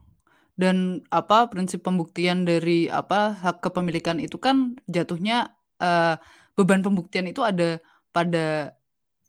Dan 0.55 1.03
apa 1.11 1.51
prinsip 1.51 1.83
pembuktian 1.83 2.46
dari 2.46 2.87
apa 2.87 3.35
hak 3.35 3.66
kepemilikan 3.66 4.23
itu 4.23 4.38
kan 4.38 4.79
jatuhnya 4.87 5.57
uh, 5.83 6.14
beban 6.55 6.87
pembuktian 6.87 7.27
itu 7.27 7.42
ada 7.42 7.83
pada 8.14 8.79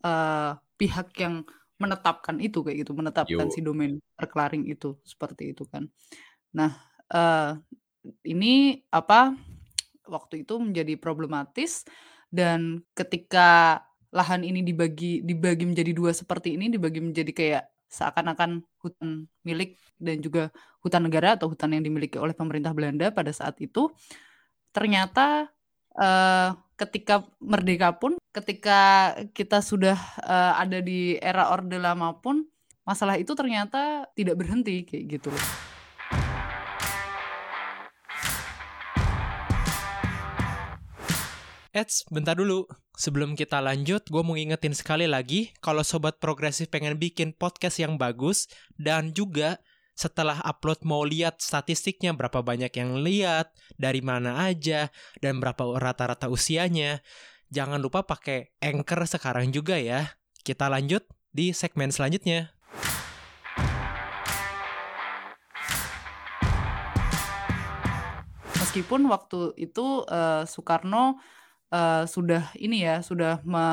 uh, 0.05 0.59
pihak 0.77 1.15
yang 1.17 1.41
menetapkan 1.81 2.37
itu 2.37 2.61
kayak 2.61 2.85
gitu, 2.85 2.93
menetapkan 2.93 3.49
Yo. 3.49 3.53
si 3.53 3.65
domain 3.65 3.97
reclaring 4.19 4.69
itu 4.69 5.01
seperti 5.01 5.57
itu 5.57 5.65
kan. 5.65 5.89
Nah, 6.53 6.77
uh, 7.09 7.57
ini 8.27 8.85
apa 8.93 9.33
waktu 10.05 10.45
itu 10.45 10.59
menjadi 10.61 10.99
problematis 10.99 11.87
dan 12.31 12.81
ketika 12.95 13.79
lahan 14.11 14.43
ini 14.43 14.63
dibagi 14.63 15.23
dibagi 15.23 15.67
menjadi 15.67 15.91
dua 15.91 16.11
seperti 16.15 16.55
ini, 16.55 16.71
dibagi 16.71 16.99
menjadi 17.03 17.31
kayak 17.31 17.63
seakan-akan 17.91 18.63
hutan 18.79 19.27
milik 19.43 19.75
dan 19.99 20.23
juga 20.23 20.47
hutan 20.79 21.03
negara 21.03 21.35
atau 21.35 21.51
hutan 21.51 21.75
yang 21.75 21.83
dimiliki 21.83 22.15
oleh 22.15 22.31
pemerintah 22.31 22.71
Belanda 22.71 23.11
pada 23.11 23.35
saat 23.35 23.59
itu 23.59 23.91
ternyata 24.71 25.51
uh, 25.99 26.55
ketika 26.79 27.27
merdeka 27.43 27.93
pun 27.99 28.15
ketika 28.31 29.11
kita 29.35 29.59
sudah 29.59 29.99
uh, 30.23 30.55
ada 30.55 30.79
di 30.79 31.19
era 31.19 31.51
orde 31.51 31.75
lama 31.75 32.15
pun 32.15 32.47
masalah 32.87 33.19
itu 33.19 33.35
ternyata 33.35 34.07
tidak 34.15 34.39
berhenti 34.39 34.87
kayak 34.87 35.19
gitu 35.19 35.29
loh. 35.29 35.70
Eits, 41.71 42.03
bentar 42.11 42.35
dulu. 42.35 42.67
Sebelum 42.99 43.31
kita 43.31 43.63
lanjut, 43.63 44.03
gue 44.03 44.19
mau 44.19 44.35
ngingetin 44.35 44.75
sekali 44.75 45.07
lagi 45.07 45.55
kalau 45.63 45.87
Sobat 45.87 46.19
Progresif 46.19 46.67
pengen 46.67 46.99
bikin 46.99 47.31
podcast 47.31 47.79
yang 47.79 47.95
bagus 47.95 48.51
dan 48.75 49.15
juga 49.15 49.55
setelah 49.95 50.43
upload 50.43 50.83
mau 50.83 51.07
lihat 51.07 51.39
statistiknya 51.39 52.11
berapa 52.11 52.43
banyak 52.43 52.75
yang 52.75 52.99
lihat, 52.99 53.55
dari 53.79 54.03
mana 54.03 54.51
aja, 54.51 54.91
dan 55.23 55.39
berapa 55.39 55.79
rata-rata 55.79 56.27
usianya. 56.27 56.99
Jangan 57.55 57.79
lupa 57.79 58.03
pakai 58.03 58.51
Anchor 58.59 59.07
sekarang 59.07 59.55
juga 59.55 59.79
ya. 59.79 60.11
Kita 60.43 60.67
lanjut 60.67 61.07
di 61.31 61.55
segmen 61.55 61.95
selanjutnya. 61.95 62.51
Meskipun 68.59 69.07
waktu 69.07 69.55
itu 69.55 70.03
uh, 70.03 70.43
Soekarno 70.43 71.15
uh, 71.71 72.03
sudah 72.05 72.51
ini 72.59 72.85
ya, 72.85 73.01
sudah 73.01 73.39
me 73.47 73.63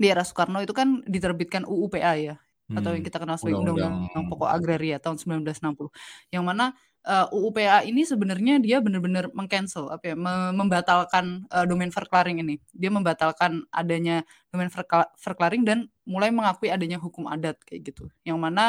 di 0.00 0.08
era 0.08 0.24
Soekarno 0.26 0.58
itu 0.64 0.72
kan 0.74 1.04
diterbitkan 1.06 1.62
UUPA 1.68 2.12
ya, 2.18 2.36
atau 2.70 2.94
yang 2.94 3.02
hmm, 3.02 3.08
kita 3.10 3.18
kenal 3.18 3.36
sebagai 3.36 3.62
Undang-Undang 3.66 4.26
Pokok 4.30 4.50
Agraria 4.50 4.96
tahun 5.02 5.18
1960. 5.18 5.90
Yang 6.30 6.44
mana 6.46 6.72
uh, 7.04 7.26
eh, 7.26 7.36
UUPA 7.36 7.82
ini 7.86 8.02
sebenarnya 8.06 8.62
dia 8.62 8.78
benar-benar 8.78 9.28
mengcancel 9.34 9.90
apa 9.90 10.14
ya, 10.14 10.16
me 10.16 10.54
membatalkan 10.54 11.44
uh, 11.50 11.66
domain 11.66 11.90
verklaring 11.90 12.38
ini. 12.42 12.62
Dia 12.70 12.94
membatalkan 12.94 13.66
adanya 13.74 14.22
domain 14.54 14.70
verklaring 15.18 15.62
dan 15.66 15.90
mulai 16.06 16.30
mengakui 16.30 16.70
adanya 16.70 17.02
hukum 17.02 17.26
adat 17.26 17.58
kayak 17.66 17.90
gitu. 17.92 18.06
Yang 18.22 18.38
mana 18.38 18.64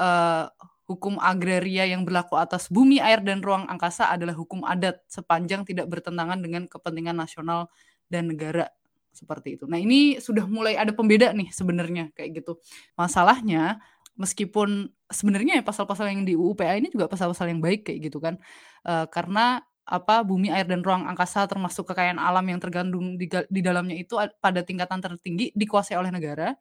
uh, 0.00 0.48
hukum 0.86 1.18
agraria 1.18 1.84
yang 1.90 2.06
berlaku 2.06 2.38
atas 2.38 2.70
bumi, 2.70 3.02
air, 3.02 3.18
dan 3.20 3.42
ruang 3.42 3.66
angkasa 3.66 4.06
adalah 4.06 4.38
hukum 4.38 4.62
adat 4.62 5.02
sepanjang 5.10 5.66
tidak 5.66 5.90
bertentangan 5.90 6.38
dengan 6.38 6.70
kepentingan 6.70 7.18
nasional 7.18 7.66
dan 8.06 8.30
negara 8.30 8.70
seperti 9.10 9.58
itu. 9.58 9.64
Nah 9.66 9.82
ini 9.82 10.22
sudah 10.22 10.46
mulai 10.46 10.78
ada 10.78 10.94
pembeda 10.94 11.34
nih 11.34 11.50
sebenarnya 11.50 12.14
kayak 12.14 12.44
gitu. 12.44 12.62
Masalahnya 12.94 13.82
meskipun 14.14 14.94
sebenarnya 15.10 15.60
ya 15.60 15.64
pasal-pasal 15.66 16.12
yang 16.12 16.22
di 16.22 16.38
UUPA 16.38 16.78
ini 16.78 16.88
juga 16.88 17.10
pasal-pasal 17.10 17.50
yang 17.50 17.60
baik 17.60 17.90
kayak 17.90 17.98
gitu 18.06 18.22
kan, 18.22 18.38
e, 18.86 19.10
karena 19.10 19.60
apa 19.86 20.26
bumi, 20.26 20.50
air, 20.50 20.66
dan 20.66 20.82
ruang 20.82 21.06
angkasa 21.06 21.46
termasuk 21.46 21.86
kekayaan 21.94 22.18
alam 22.18 22.42
yang 22.46 22.58
tergandung 22.58 23.14
di, 23.14 23.30
di 23.30 23.60
dalamnya 23.62 23.94
itu 23.94 24.18
pada 24.42 24.60
tingkatan 24.66 24.98
tertinggi 24.98 25.54
dikuasai 25.54 25.94
oleh 25.94 26.10
negara 26.10 26.58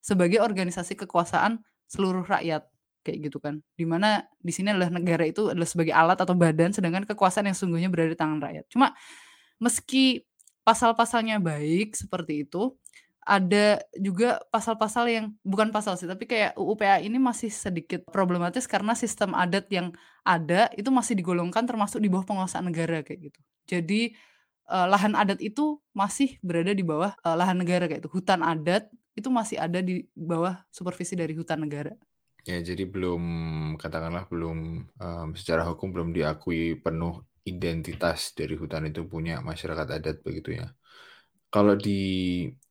sebagai 0.00 0.40
organisasi 0.40 0.96
kekuasaan 1.04 1.60
seluruh 1.84 2.24
rakyat 2.24 2.71
kayak 3.02 3.30
gitu 3.30 3.38
kan. 3.42 3.60
Di 3.76 3.84
mana 3.84 4.24
di 4.38 4.52
sini 4.54 4.70
adalah 4.72 4.90
negara 4.90 5.26
itu 5.26 5.50
adalah 5.50 5.68
sebagai 5.68 5.94
alat 5.94 6.18
atau 6.18 6.34
badan 6.34 6.70
sedangkan 6.70 7.04
kekuasaan 7.06 7.50
yang 7.50 7.58
sungguhnya 7.58 7.90
berada 7.92 8.14
di 8.14 8.18
tangan 8.18 8.38
rakyat. 8.40 8.64
Cuma 8.70 8.94
meski 9.58 10.24
pasal-pasalnya 10.62 11.42
baik 11.42 11.98
seperti 11.98 12.46
itu, 12.46 12.78
ada 13.22 13.78
juga 13.94 14.42
pasal-pasal 14.50 15.06
yang 15.06 15.26
bukan 15.46 15.70
pasal 15.70 15.94
sih, 15.94 16.10
tapi 16.10 16.26
kayak 16.26 16.58
UUPA 16.58 17.02
ini 17.06 17.22
masih 17.22 17.54
sedikit 17.54 18.02
problematis 18.10 18.66
karena 18.66 18.98
sistem 18.98 19.34
adat 19.38 19.70
yang 19.70 19.94
ada 20.26 20.66
itu 20.74 20.90
masih 20.90 21.14
digolongkan 21.14 21.62
termasuk 21.62 22.02
di 22.02 22.10
bawah 22.10 22.26
penguasaan 22.26 22.66
negara 22.66 23.06
kayak 23.06 23.30
gitu. 23.30 23.40
Jadi 23.70 24.14
uh, 24.66 24.86
lahan 24.90 25.14
adat 25.14 25.38
itu 25.38 25.78
masih 25.94 26.38
berada 26.42 26.74
di 26.74 26.82
bawah 26.82 27.14
uh, 27.22 27.36
lahan 27.38 27.62
negara 27.62 27.86
kayak 27.86 28.02
itu. 28.02 28.10
Hutan 28.10 28.42
adat 28.42 28.90
itu 29.14 29.28
masih 29.30 29.60
ada 29.60 29.78
di 29.78 30.02
bawah 30.18 30.58
supervisi 30.74 31.14
dari 31.14 31.36
hutan 31.38 31.62
negara. 31.62 31.94
Ya, 32.42 32.58
jadi 32.58 32.82
belum 32.90 33.22
katakanlah 33.78 34.26
belum 34.26 34.58
um, 34.98 35.28
secara 35.38 35.62
hukum 35.70 35.94
belum 35.94 36.10
diakui 36.10 36.74
penuh 36.84 37.22
identitas 37.46 38.34
dari 38.34 38.54
hutan 38.58 38.90
itu 38.90 39.06
punya 39.06 39.38
masyarakat 39.38 39.86
adat 39.86 40.16
begitu 40.26 40.58
ya. 40.58 40.66
Kalau 41.54 41.74
di 41.78 42.00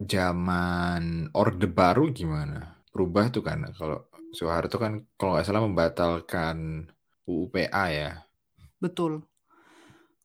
zaman 0.04 1.32
Orde 1.32 1.68
Baru 1.72 2.12
gimana? 2.12 2.84
Berubah 2.92 3.32
tuh 3.32 3.44
kan 3.48 3.60
kalau 3.80 3.98
Soeharto 4.36 4.76
kan 4.76 4.94
kalau 5.16 5.36
nggak 5.36 5.48
salah 5.48 5.64
membatalkan 5.64 6.58
UUPA 7.30 7.86
ya. 7.96 8.12
Betul 8.84 9.24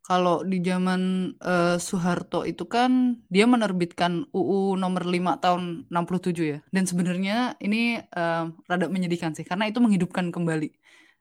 kalau 0.06 0.46
di 0.46 0.62
zaman 0.62 1.34
uh, 1.42 1.82
Soeharto 1.82 2.46
itu 2.46 2.62
kan 2.70 3.18
dia 3.26 3.42
menerbitkan 3.42 4.30
UU 4.30 4.78
nomor 4.78 5.02
5 5.02 5.42
tahun 5.42 5.62
67 5.90 6.46
ya. 6.46 6.58
Dan 6.70 6.86
sebenarnya 6.86 7.58
ini 7.58 7.98
uh, 8.14 8.46
rada 8.70 8.86
menyedihkan 8.86 9.34
sih 9.34 9.42
karena 9.42 9.66
itu 9.66 9.82
menghidupkan 9.82 10.30
kembali 10.30 10.70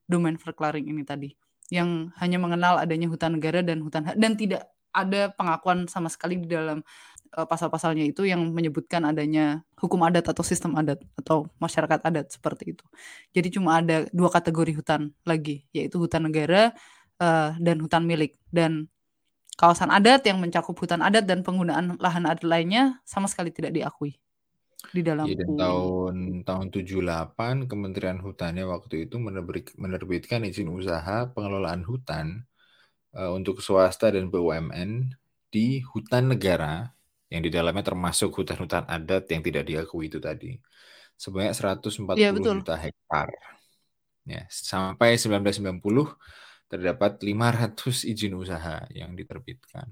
domain 0.05 0.37
verklaring 0.37 0.85
ini 0.85 1.01
tadi 1.01 1.33
yang 1.73 2.13
hanya 2.21 2.37
mengenal 2.37 2.77
adanya 2.77 3.09
hutan 3.09 3.41
negara 3.41 3.65
dan 3.65 3.81
hutan 3.81 4.05
dan 4.05 4.37
tidak 4.37 4.69
ada 4.93 5.33
pengakuan 5.33 5.89
sama 5.89 6.13
sekali 6.13 6.37
di 6.37 6.45
dalam 6.45 6.85
uh, 7.33 7.47
pasal-pasalnya 7.49 8.05
itu 8.05 8.21
yang 8.29 8.53
menyebutkan 8.53 9.01
adanya 9.01 9.65
hukum 9.81 10.05
adat 10.05 10.29
atau 10.29 10.45
sistem 10.45 10.77
adat 10.77 11.01
atau 11.17 11.49
masyarakat 11.57 12.05
adat 12.05 12.37
seperti 12.37 12.77
itu. 12.77 12.85
Jadi 13.33 13.57
cuma 13.57 13.81
ada 13.81 14.05
dua 14.13 14.29
kategori 14.29 14.77
hutan 14.77 15.09
lagi 15.25 15.65
yaitu 15.73 15.97
hutan 15.97 16.29
negara 16.29 16.77
uh, 17.19 17.55
dan 17.59 17.77
hutan 17.81 18.03
milik 18.03 18.35
dan 18.51 18.87
kawasan 19.55 19.91
adat 19.91 20.23
yang 20.27 20.39
mencakup 20.43 20.75
hutan 20.75 20.99
adat 20.99 21.23
dan 21.23 21.39
penggunaan 21.43 21.95
lahan 21.99 22.27
adat 22.27 22.43
lainnya 22.43 22.99
sama 23.07 23.27
sekali 23.31 23.51
tidak 23.51 23.71
diakui. 23.75 24.19
di 24.93 25.01
dalam 25.01 25.25
dan 25.25 25.49
UU. 25.49 25.57
tahun 25.57 26.15
tahun 26.45 26.65
78 26.69 27.65
Kementerian 27.65 28.21
Hutannya 28.21 28.69
waktu 28.69 29.09
itu 29.09 29.17
menerbit- 29.17 29.73
menerbitkan 29.81 30.45
izin 30.45 30.69
usaha 30.69 31.25
pengelolaan 31.33 31.81
hutan 31.81 32.45
eh, 33.17 33.31
untuk 33.33 33.65
swasta 33.65 34.13
dan 34.13 34.29
BUMN 34.29 35.09
di 35.49 35.81
hutan 35.89 36.29
negara 36.29 36.93
yang 37.33 37.41
di 37.41 37.49
dalamnya 37.49 37.81
termasuk 37.81 38.29
hutan-hutan 38.37 38.85
adat 38.85 39.25
yang 39.33 39.41
tidak 39.41 39.65
diakui 39.65 40.05
itu 40.05 40.21
tadi 40.21 40.53
sebanyak 41.17 41.55
140 41.57 42.19
Iya 42.19 42.29
betul. 42.35 42.61
juta 42.61 42.75
hektar. 42.77 43.27
Ya, 44.25 44.45
sampai 44.49 45.17
1990 45.17 46.13
terdapat 46.71 47.11
500 47.27 48.03
izin 48.11 48.33
usaha 48.43 48.85
yang 48.99 49.11
diterbitkan. 49.19 49.87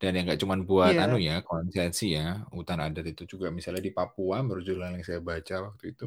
Dan 0.00 0.10
yang 0.16 0.24
nggak 0.28 0.40
cuma 0.44 0.56
buat 0.60 0.94
Iya. 0.94 1.02
anu 1.04 1.16
ya, 1.28 1.40
konsensi 1.46 2.04
ya, 2.18 2.44
hutan 2.56 2.80
adat 2.84 3.06
itu 3.12 3.24
juga 3.32 3.48
misalnya 3.56 3.82
di 3.88 3.92
Papua 3.98 4.36
menurut 4.44 4.64
jurnal 4.68 4.92
yang 4.96 5.04
saya 5.08 5.20
baca 5.24 5.56
waktu 5.72 5.84
itu 5.96 6.06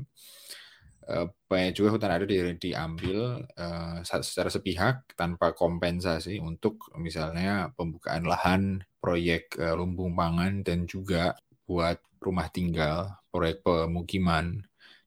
eh, 1.09 1.25
banyak 1.49 1.73
juga 1.77 1.89
hutan 1.95 2.11
adat 2.15 2.27
di- 2.29 2.57
diambil 2.69 3.17
eh, 3.57 3.97
secara 4.05 4.49
sepihak 4.51 4.95
tanpa 5.19 5.51
kompensasi 5.57 6.37
untuk 6.41 6.89
misalnya 6.99 7.71
pembukaan 7.77 8.23
lahan, 8.27 8.61
proyek 9.03 9.55
eh, 9.59 9.73
lumbung 9.77 10.13
pangan 10.15 10.61
dan 10.67 10.85
juga 10.89 11.35
buat 11.67 11.97
rumah 12.21 12.47
tinggal, 12.51 13.15
proyek 13.31 13.63
pemukiman 13.65 14.59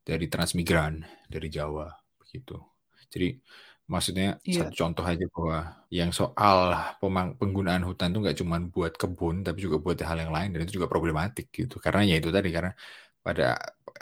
dari 0.03 0.27
transmigran 0.33 1.05
dari 1.31 1.49
Jawa 1.53 1.87
begitu. 2.21 2.59
Jadi 3.13 3.29
maksudnya 3.93 4.41
Iya. 4.49 4.67
satu 4.67 4.73
contoh 4.81 5.05
aja 5.05 5.25
bahwa 5.35 5.59
yang 5.93 6.11
soal 6.17 6.59
pemang- 7.01 7.37
penggunaan 7.37 7.85
hutan 7.85 8.09
itu 8.13 8.19
nggak 8.25 8.39
cuma 8.41 8.57
buat 8.65 8.93
kebun 8.97 9.45
tapi 9.47 9.59
juga 9.67 9.77
buat 9.85 9.99
hal 10.01 10.19
yang 10.25 10.33
lain 10.33 10.49
dan 10.57 10.61
itu 10.65 10.81
juga 10.81 10.89
problematik 10.89 11.53
gitu 11.53 11.77
karena 11.85 12.01
ya 12.09 12.17
itu 12.21 12.33
tadi 12.33 12.49
karena 12.49 12.73
pada 13.23 13.55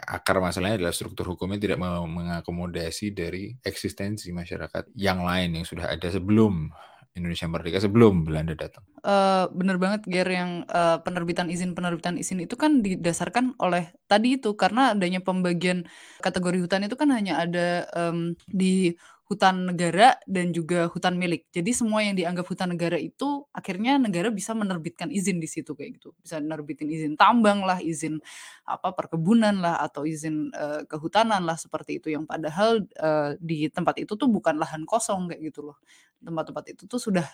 akar 0.07 0.41
masalahnya 0.41 0.81
adalah 0.81 0.95
struktur 0.97 1.27
hukumnya 1.29 1.59
tidak 1.61 1.79
mengakomodasi 1.83 3.13
dari 3.13 3.53
eksistensi 3.61 4.31
masyarakat 4.33 4.95
yang 4.97 5.27
lain 5.27 5.61
yang 5.61 5.67
sudah 5.67 5.93
ada 5.93 6.09
sebelum 6.09 6.71
Indonesia 7.11 7.51
merdeka 7.51 7.83
sebelum 7.83 8.23
Belanda 8.23 8.55
datang. 8.55 8.87
Eh, 9.03 9.45
bener 9.51 9.77
banget 9.83 10.07
Ger 10.07 10.29
yang 10.31 10.63
eh, 10.65 10.99
penerbitan 11.03 11.51
izin 11.51 11.75
penerbitan 11.75 12.15
izin 12.15 12.39
itu 12.47 12.55
kan 12.55 12.81
didasarkan 12.87 13.59
oleh 13.59 13.91
tadi 14.07 14.39
itu 14.39 14.55
karena 14.55 14.95
adanya 14.95 15.19
pembagian 15.19 15.91
kategori 16.23 16.63
hutan 16.63 16.87
itu 16.87 16.95
kan 16.95 17.11
hanya 17.11 17.43
ada 17.43 17.91
em, 17.99 18.39
di 18.47 18.95
hutan 19.31 19.71
negara 19.71 20.19
dan 20.27 20.51
juga 20.51 20.91
hutan 20.91 21.15
milik. 21.15 21.47
Jadi 21.55 21.71
semua 21.71 22.03
yang 22.03 22.19
dianggap 22.19 22.51
hutan 22.51 22.75
negara 22.75 22.99
itu 22.99 23.47
akhirnya 23.55 23.95
negara 23.95 24.27
bisa 24.35 24.59
menerbitkan 24.59 25.07
izin 25.15 25.39
di 25.39 25.47
situ 25.47 25.79
kayak 25.79 26.03
gitu. 26.03 26.11
Bisa 26.19 26.43
nerbitin 26.43 26.91
izin 26.91 27.15
tambang 27.15 27.63
lah, 27.63 27.79
izin 27.79 28.19
apa 28.67 28.91
perkebunan 28.91 29.63
lah 29.63 29.79
atau 29.87 30.03
izin 30.03 30.51
eh, 30.51 30.83
kehutanan 30.91 31.47
lah 31.47 31.55
seperti 31.55 32.03
itu 32.03 32.11
yang 32.11 32.27
padahal 32.27 32.83
eh, 32.83 33.39
di 33.39 33.71
tempat 33.71 34.03
itu 34.03 34.19
tuh 34.19 34.27
bukan 34.27 34.59
lahan 34.59 34.83
kosong 34.83 35.31
kayak 35.31 35.55
gitu 35.55 35.63
loh. 35.71 35.79
Tempat-tempat 36.19 36.65
itu 36.75 36.83
tuh 36.91 36.99
sudah 36.99 37.27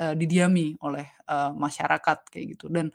eh, 0.00 0.16
didiami 0.16 0.80
oleh 0.80 1.04
eh, 1.28 1.52
masyarakat 1.52 2.18
kayak 2.32 2.46
gitu 2.56 2.72
dan 2.72 2.88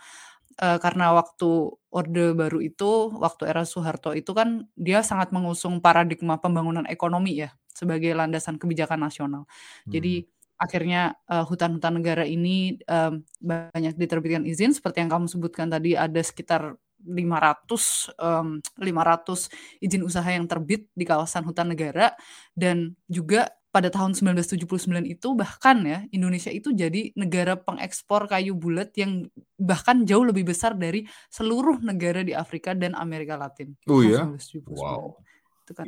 eh, 0.62 0.78
karena 0.82 1.13
waktu 1.13 1.50
Orde 1.93 2.34
Baru 2.38 2.60
itu 2.62 3.13
waktu 3.17 3.50
era 3.50 3.63
Soeharto 3.65 4.13
itu 4.17 4.32
kan 4.38 4.65
dia 4.78 5.02
sangat 5.06 5.30
mengusung 5.36 5.82
paradigma 5.82 6.38
pembangunan 6.41 6.86
ekonomi 6.89 7.41
ya 7.46 7.54
sebagai 7.78 8.18
landasan 8.18 8.58
kebijakan 8.58 9.06
nasional. 9.06 9.46
Jadi 9.86 10.26
akhirnya 10.58 11.13
eh, 11.30 11.46
hutan-hutan 11.46 12.02
negara 12.02 12.26
ini 12.26 12.82
em, 12.90 13.22
banyak 13.38 13.94
diterbitkan 13.94 14.44
izin 14.44 14.74
seperti 14.74 15.06
yang 15.06 15.12
kamu 15.13 15.30
sebutkan 15.30 15.70
tadi 15.70 15.94
ada 15.94 16.18
sekitar 16.18 16.74
500 17.06 18.10
em, 18.18 18.58
500 18.82 19.54
izin 19.86 20.02
usaha 20.02 20.26
yang 20.26 20.50
terbit 20.50 20.90
di 20.98 21.06
kawasan 21.06 21.46
hutan 21.46 21.70
negara 21.70 22.18
dan 22.58 22.98
juga 23.06 23.54
pada 23.70 23.94
tahun 23.94 24.18
1979 24.18 25.06
itu 25.06 25.28
bahkan 25.38 25.78
ya 25.86 26.02
Indonesia 26.10 26.50
itu 26.50 26.74
jadi 26.74 27.13
negara 27.13 27.54
pengekspor 27.54 28.26
kayu 28.26 28.58
bulat 28.58 28.90
yang 28.98 29.30
bahkan 29.62 30.02
jauh 30.02 30.26
lebih 30.26 30.50
besar 30.50 30.74
dari 30.74 31.06
seluruh 31.30 31.78
negara 31.86 32.26
di 32.26 32.34
Afrika 32.34 32.74
dan 32.74 32.98
Amerika 32.98 33.38
Latin. 33.38 33.78
Oh 33.86 34.02
ya? 34.02 34.26
1979. 34.26 34.74
Wow. 34.74 35.22
Itu 35.62 35.74
kan 35.78 35.88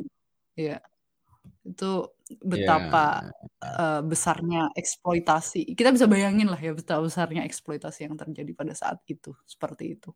ya 0.54 0.78
itu 1.66 2.08
Ya, 2.48 2.90
betapa 2.90 3.30
eh, 3.62 4.00
besarnya 4.06 4.70
eksploitasi. 4.78 5.74
Kita 5.78 5.90
bisa 5.94 6.06
bayangin 6.10 6.48
lah 6.50 6.58
ya 6.60 6.72
betapa 6.76 7.02
besarnya 7.04 7.42
eksploitasi 7.48 8.06
yang 8.08 8.16
terjadi 8.18 8.52
pada 8.56 8.72
saat 8.76 8.98
itu 9.10 9.34
seperti 9.46 9.98
itu. 9.98 10.10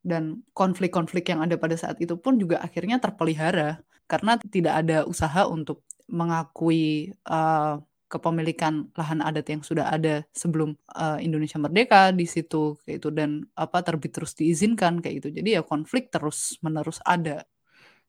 Dan 0.00 0.40
konflik-konflik 0.56 1.28
yang 1.28 1.44
ada 1.44 1.60
pada 1.60 1.76
saat 1.76 2.00
itu 2.00 2.16
pun 2.16 2.40
juga 2.40 2.56
akhirnya 2.64 2.96
terpelihara 2.96 3.84
karena 4.08 4.40
tidak 4.40 4.74
ada 4.80 5.04
usaha 5.04 5.44
untuk 5.44 5.84
mengakui 6.08 7.12
eh, 7.12 7.74
kepemilikan 8.10 8.90
lahan 8.98 9.22
adat 9.22 9.46
yang 9.52 9.62
sudah 9.62 9.92
ada 9.92 10.24
sebelum 10.32 10.72
eh, 10.96 11.18
Indonesia 11.20 11.60
merdeka 11.60 12.16
di 12.16 12.24
situ 12.24 12.80
kayak 12.82 12.96
itu 13.04 13.08
dan 13.12 13.44
apa 13.54 13.84
terbit 13.84 14.16
terus 14.16 14.32
diizinkan 14.32 15.04
kayak 15.04 15.20
itu. 15.24 15.28
Jadi 15.36 15.48
ya 15.60 15.62
konflik 15.62 16.08
terus 16.08 16.56
menerus 16.64 16.98
ada. 17.04 17.44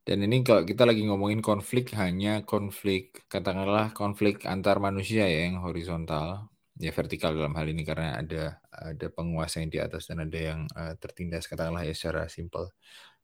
Dan 0.02 0.26
ini 0.26 0.42
kalau 0.42 0.66
kita 0.66 0.84
lagi 0.90 1.06
ngomongin 1.06 1.46
konflik 1.46 1.94
hanya 1.94 2.42
konflik 2.42 3.22
katakanlah 3.30 3.94
konflik 3.94 4.42
antar 4.50 4.82
manusia 4.82 5.30
ya 5.30 5.46
yang 5.46 5.62
horizontal 5.62 6.50
ya 6.82 6.90
vertikal 6.90 7.30
dalam 7.38 7.54
hal 7.54 7.70
ini 7.70 7.86
karena 7.86 8.18
ada 8.18 8.58
ada 8.74 9.08
penguasa 9.14 9.62
yang 9.62 9.70
di 9.70 9.78
atas 9.78 10.10
dan 10.10 10.26
ada 10.26 10.40
yang 10.40 10.60
uh, 10.74 10.98
tertindas 10.98 11.46
katakanlah 11.46 11.86
ya 11.86 11.94
secara 11.94 12.26
simpel. 12.26 12.74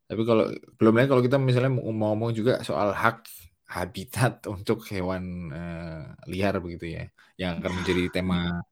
Tapi 0.06 0.22
kalau 0.22 0.44
belum 0.78 0.94
lagi 0.94 1.08
kalau 1.10 1.22
kita 1.26 1.36
misalnya 1.42 1.72
mau 1.74 2.14
ngomong 2.14 2.30
juga 2.38 2.62
soal 2.62 2.94
hak 2.94 3.26
habitat 3.68 4.46
untuk 4.56 4.86
hewan 4.88 5.50
uh, 5.52 6.14
liar 6.30 6.54
begitu 6.62 6.94
ya 6.96 7.04
yang 7.40 7.58
akan 7.60 7.72
menjadi 7.82 8.02
tema 8.22 8.62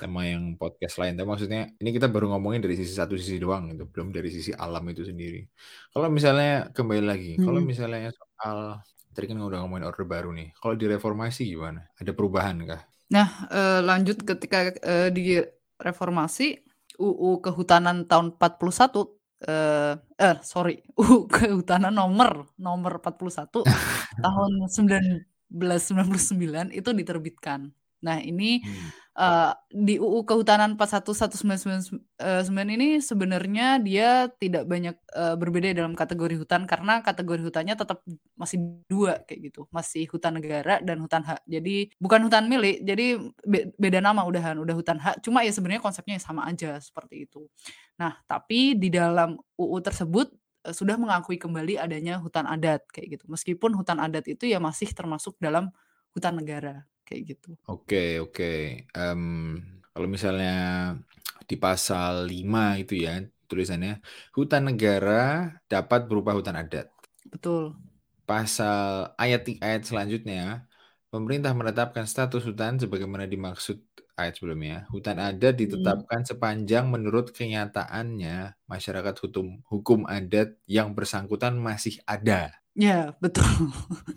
tema 0.00 0.24
yang 0.26 0.56
podcast 0.60 0.98
lain. 1.00 1.14
Tapi 1.18 1.28
maksudnya 1.28 1.70
ini 1.80 1.90
kita 1.94 2.08
baru 2.10 2.28
ngomongin 2.34 2.60
dari 2.64 2.74
sisi 2.78 2.94
satu 2.94 3.14
sisi 3.18 3.38
doang 3.42 3.70
itu, 3.74 3.84
belum 3.88 4.10
dari 4.14 4.28
sisi 4.32 4.50
alam 4.54 4.84
itu 4.90 5.02
sendiri. 5.06 5.46
Kalau 5.94 6.08
misalnya 6.10 6.70
kembali 6.74 7.02
lagi, 7.04 7.32
kalau 7.42 7.58
Hmm. 7.62 7.64
misalnya 7.64 8.10
soal 8.14 8.80
tadi 9.14 9.26
kan 9.30 9.38
udah 9.40 9.58
ngomongin 9.64 9.86
order 9.88 10.04
baru 10.08 10.30
nih. 10.34 10.52
Kalau 10.60 10.74
di 10.78 10.86
reformasi 10.88 11.42
gimana? 11.52 11.84
Ada 12.00 12.12
perubahan 12.16 12.56
kah? 12.64 12.82
Nah, 13.12 13.28
eh, 13.52 13.80
lanjut 13.84 14.16
ketika 14.24 14.72
eh, 14.82 15.08
di 15.12 15.36
reformasi 15.78 16.56
UU 16.98 17.40
Kehutanan 17.44 18.06
tahun 18.08 18.36
41 18.40 19.18
eh 19.42 19.98
eh 20.22 20.36
sorry, 20.46 20.78
UU 21.00 21.26
Kehutanan 21.28 21.92
nomor 21.98 22.46
nomor 22.56 23.02
41 23.02 23.64
tahun 24.24 24.50
1999 24.70 26.70
itu 26.72 26.90
diterbitkan. 26.94 27.70
Nah, 28.02 28.18
ini 28.22 28.62
Hmm. 28.62 28.90
Eh, 29.16 29.52
di 29.72 30.00
UU 30.00 30.24
Kehutanan 30.24 30.76
41199 30.80 32.68
ini 32.72 33.00
sebenarnya 33.02 33.76
dia 33.82 34.28
tidak 34.40 34.64
banyak 34.64 34.96
eh, 35.12 35.36
berbeda 35.36 35.76
dalam 35.76 35.92
kategori 35.92 36.40
hutan 36.40 36.64
karena 36.64 37.04
kategori 37.04 37.42
hutannya 37.44 37.74
tetap 37.76 38.00
masih 38.36 38.58
dua 38.88 39.20
kayak 39.28 39.52
gitu, 39.52 39.68
masih 39.72 40.08
hutan 40.12 40.38
negara 40.40 40.80
dan 40.80 41.00
hutan 41.04 41.22
hak. 41.26 41.44
Jadi 41.44 41.92
bukan 42.00 42.20
hutan 42.28 42.48
milik, 42.48 42.80
jadi 42.84 43.20
be- 43.44 43.72
beda 43.76 44.00
nama 44.00 44.24
udahan, 44.24 44.56
udah 44.60 44.74
hutan 44.76 44.98
hak. 45.00 45.20
Cuma 45.24 45.44
ya 45.44 45.52
sebenarnya 45.52 45.82
konsepnya 45.84 46.16
sama 46.20 46.48
aja 46.48 46.78
seperti 46.80 47.28
itu. 47.28 47.48
Nah, 48.00 48.16
tapi 48.26 48.74
di 48.78 48.88
dalam 48.92 49.36
UU 49.60 49.78
tersebut 49.84 50.32
eh, 50.68 50.74
sudah 50.74 50.96
mengakui 51.00 51.36
kembali 51.40 51.76
adanya 51.80 52.18
hutan 52.20 52.48
adat 52.48 52.84
kayak 52.92 53.18
gitu. 53.20 53.24
Meskipun 53.28 53.76
hutan 53.76 54.00
adat 54.00 54.24
itu 54.30 54.48
ya 54.48 54.58
masih 54.62 54.88
termasuk 54.92 55.36
dalam 55.42 55.68
hutan 56.16 56.36
negara 56.40 56.84
kayak 57.06 57.22
gitu. 57.36 57.50
Oke, 57.70 57.96
oke. 58.22 58.44
Em, 58.96 59.22
kalau 59.92 60.08
misalnya 60.14 60.50
di 61.48 61.54
pasal 61.64 62.12
5 62.30 62.60
itu 62.80 62.94
ya 63.06 63.10
tulisannya 63.48 63.90
hutan 64.36 64.62
negara 64.68 65.12
dapat 65.70 66.00
berupa 66.08 66.30
hutan 66.38 66.56
adat. 66.62 66.86
Betul. 67.32 67.76
Pasal 68.28 69.12
ayat 69.22 69.40
ayat 69.66 69.82
selanjutnya 69.88 70.64
pemerintah 71.12 71.52
menetapkan 71.52 72.06
status 72.08 72.42
hutan 72.48 72.72
sebagaimana 72.82 73.26
dimaksud 73.28 73.76
ayat 74.16 74.38
sebelumnya. 74.38 74.84
Hutan 74.92 75.18
adat 75.18 75.54
ditetapkan 75.58 76.22
sepanjang 76.26 76.88
menurut 76.88 77.32
kenyataannya 77.32 78.56
masyarakat 78.68 79.14
hukum 79.26 79.60
hukum 79.68 80.04
adat 80.08 80.56
yang 80.68 80.92
bersangkutan 80.96 81.56
masih 81.58 82.00
ada. 82.04 82.52
Ya, 82.72 83.12
betul. 83.20 83.44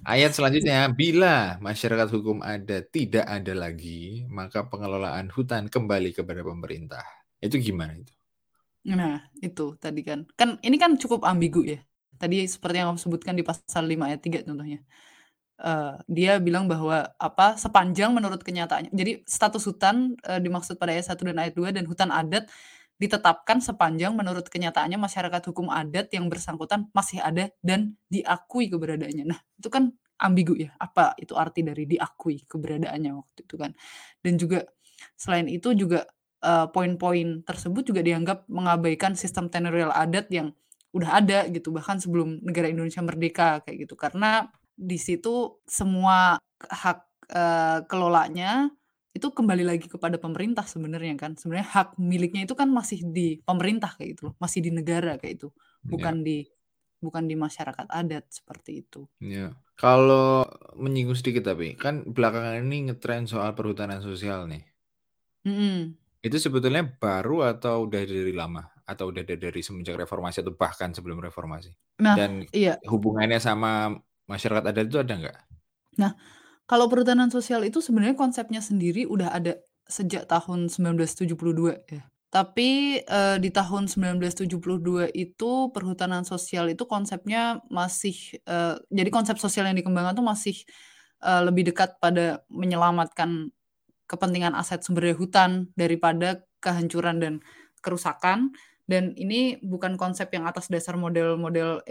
Ayat 0.08 0.32
selanjutnya, 0.38 0.88
bila 0.88 1.60
masyarakat 1.60 2.08
hukum 2.16 2.40
adat 2.40 2.88
tidak 2.96 3.28
ada 3.28 3.52
lagi, 3.52 4.24
maka 4.32 4.64
pengelolaan 4.72 5.28
hutan 5.28 5.68
kembali 5.68 6.16
kepada 6.16 6.40
pemerintah. 6.40 7.04
Itu 7.44 7.60
gimana 7.60 8.00
itu? 8.00 8.16
Nah, 8.86 9.28
itu 9.42 9.76
tadi 9.82 10.02
kan. 10.06 10.24
Kan 10.40 10.62
ini 10.62 10.78
kan 10.78 10.96
cukup 10.96 11.26
ambigu 11.26 11.66
ya. 11.66 11.82
Tadi 12.16 12.48
seperti 12.48 12.80
yang 12.80 12.96
kamu 12.96 13.02
sebutkan 13.02 13.36
di 13.36 13.44
pasal 13.44 13.84
5 13.84 14.08
ayat 14.08 14.22
3 14.24 14.48
contohnya. 14.48 14.80
Eh, 15.56 15.96
dia 16.12 16.36
bilang 16.44 16.68
bahwa 16.68 17.16
apa 17.16 17.56
sepanjang 17.56 18.12
menurut 18.12 18.44
kenyataannya. 18.44 18.92
Jadi 18.92 19.24
status 19.24 19.64
hutan 19.64 20.20
eh, 20.28 20.44
dimaksud 20.44 20.76
pada 20.76 20.92
ayat 20.92 21.08
1 21.08 21.24
dan 21.32 21.38
ayat 21.40 21.56
2 21.56 21.72
dan 21.72 21.88
hutan 21.88 22.12
adat 22.12 22.52
ditetapkan 23.00 23.64
sepanjang 23.64 24.12
menurut 24.16 24.52
kenyataannya 24.52 25.00
masyarakat 25.00 25.42
hukum 25.52 25.72
adat 25.72 26.12
yang 26.12 26.28
bersangkutan 26.28 26.92
masih 26.92 27.24
ada 27.24 27.48
dan 27.64 27.96
diakui 28.12 28.68
keberadaannya. 28.68 29.32
Nah, 29.32 29.40
itu 29.56 29.72
kan 29.72 29.96
ambigu 30.20 30.60
ya. 30.60 30.76
Apa 30.76 31.16
itu 31.24 31.40
arti 31.40 31.64
dari 31.64 31.88
diakui 31.88 32.44
keberadaannya 32.44 33.12
waktu 33.16 33.40
itu 33.48 33.56
kan. 33.56 33.72
Dan 34.20 34.36
juga 34.36 34.68
selain 35.16 35.48
itu 35.48 35.72
juga 35.76 36.04
uh, 36.44 36.68
poin-poin 36.72 37.44
tersebut 37.48 37.84
juga 37.96 38.04
dianggap 38.04 38.48
mengabaikan 38.52 39.16
sistem 39.16 39.48
tenurial 39.48 39.92
adat 39.92 40.28
yang 40.32 40.52
udah 40.96 41.20
ada 41.20 41.40
gitu 41.52 41.76
bahkan 41.76 42.00
sebelum 42.00 42.40
negara 42.40 42.72
Indonesia 42.72 43.04
merdeka 43.04 43.60
kayak 43.68 43.84
gitu 43.84 44.00
karena 44.00 44.48
di 44.76 45.00
situ 45.00 45.64
semua 45.64 46.40
hak 46.60 47.00
uh, 47.32 47.80
kelolanya 47.88 48.70
itu 49.16 49.32
kembali 49.32 49.64
lagi 49.64 49.88
kepada 49.88 50.20
pemerintah 50.20 50.68
sebenarnya 50.68 51.16
kan. 51.16 51.40
Sebenarnya 51.40 51.72
hak 51.72 51.96
miliknya 51.96 52.44
itu 52.44 52.54
kan 52.54 52.68
masih 52.68 53.08
di 53.08 53.40
pemerintah 53.48 53.96
kayak 53.96 54.20
itu 54.20 54.28
masih 54.36 54.60
di 54.60 54.76
negara 54.76 55.16
kayak 55.16 55.40
itu, 55.40 55.50
iya. 55.56 55.88
bukan 55.88 56.16
yeah. 56.20 56.26
di 56.28 56.38
bukan 57.00 57.24
di 57.30 57.36
masyarakat 57.40 57.88
adat 57.88 58.26
seperti 58.28 58.84
itu. 58.84 59.08
Ya. 59.24 59.56
Kalau 59.80 60.48
menyinggung 60.76 61.16
sedikit 61.16 61.52
tapi 61.52 61.76
kan 61.76 62.04
belakangan 62.08 62.64
ini 62.64 62.92
ngetren 62.92 63.28
soal 63.28 63.56
perhutanan 63.56 64.04
sosial 64.04 64.48
nih. 64.52 64.64
Mm 65.48 65.56
-hmm. 65.56 65.78
Itu 66.26 66.42
sebetulnya 66.42 66.84
baru 66.84 67.56
atau 67.56 67.88
udah 67.88 68.02
dari 68.04 68.36
lama? 68.36 68.68
Atau 68.86 69.14
udah 69.14 69.24
dari 69.24 69.62
semenjak 69.62 69.96
reformasi 69.96 70.42
atau 70.42 70.56
bahkan 70.56 70.92
sebelum 70.92 71.22
reformasi? 71.22 71.72
Nah, 72.02 72.16
Dan 72.18 72.46
iya. 72.52 72.82
hubungannya 72.88 73.38
sama 73.38 73.94
masyarakat 74.26 74.64
adat 74.66 74.86
itu 74.90 74.98
ada 75.02 75.14
nggak? 75.14 75.38
Nah, 76.02 76.12
kalau 76.66 76.90
perhutanan 76.90 77.30
sosial 77.30 77.62
itu 77.64 77.80
sebenarnya 77.80 78.18
konsepnya 78.18 78.60
sendiri 78.60 79.06
udah 79.06 79.32
ada 79.32 79.62
sejak 79.86 80.26
tahun 80.26 80.68
1972 80.68 81.78
ya. 81.90 82.04
Tapi, 82.34 83.00
uh, 83.08 83.40
di 83.40 83.48
tahun 83.48 83.88
1972 83.88 85.08
itu 85.16 85.52
perhutanan 85.72 86.28
sosial 86.28 86.68
itu 86.68 86.84
konsepnya 86.84 87.64
masih, 87.72 88.18
uh, 88.44 88.76
jadi 88.92 89.08
konsep 89.08 89.40
sosial 89.40 89.72
yang 89.72 89.78
dikembangkan 89.80 90.20
tuh 90.20 90.26
masih, 90.26 90.58
uh, 91.24 91.48
lebih 91.48 91.72
dekat 91.72 91.96
pada 92.04 92.44
menyelamatkan 92.52 93.56
kepentingan 94.12 94.52
aset 94.52 94.84
sumber 94.84 95.08
daya 95.08 95.16
hutan 95.16 95.72
daripada 95.80 96.44
kehancuran 96.60 97.24
dan 97.24 97.34
kerusakan, 97.80 98.52
dan 98.84 99.16
ini 99.16 99.62
bukan 99.64 99.96
konsep 99.96 100.28
yang 100.36 100.44
atas 100.44 100.68
dasar 100.68 101.00
model-model 101.00 101.88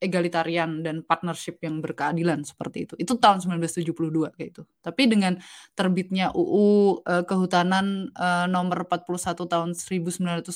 egalitarian 0.00 0.80
dan 0.80 1.04
partnership 1.04 1.60
yang 1.60 1.84
berkeadilan 1.84 2.42
seperti 2.42 2.88
itu. 2.88 2.94
Itu 2.96 3.20
tahun 3.20 3.44
1972 3.44 4.32
kayak 4.32 4.48
itu. 4.56 4.62
Tapi 4.80 5.02
dengan 5.06 5.36
terbitnya 5.76 6.32
UU 6.32 7.04
eh, 7.04 7.24
Kehutanan 7.28 8.08
uh, 8.16 8.48
nomor 8.48 8.88
41 8.88 9.36
tahun 9.36 9.70
1999 9.76 10.48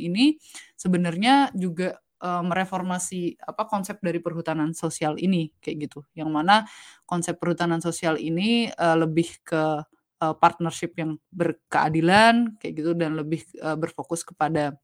ini 0.00 0.40
sebenarnya 0.74 1.52
juga 1.52 2.00
uh, 2.24 2.40
mereformasi 2.40 3.36
apa 3.44 3.68
konsep 3.68 4.00
dari 4.00 4.18
perhutanan 4.18 4.72
sosial 4.72 5.20
ini 5.20 5.52
kayak 5.60 5.76
gitu. 5.86 6.00
Yang 6.16 6.30
mana 6.32 6.56
konsep 7.04 7.36
perhutanan 7.36 7.84
sosial 7.84 8.16
ini 8.16 8.72
uh, 8.72 8.96
lebih 8.96 9.44
ke 9.44 9.84
uh, 10.24 10.34
partnership 10.40 10.96
yang 10.96 11.20
berkeadilan 11.28 12.56
kayak 12.56 12.74
gitu 12.80 12.96
dan 12.96 13.12
lebih 13.20 13.44
uh, 13.60 13.76
berfokus 13.76 14.24
kepada 14.24 14.74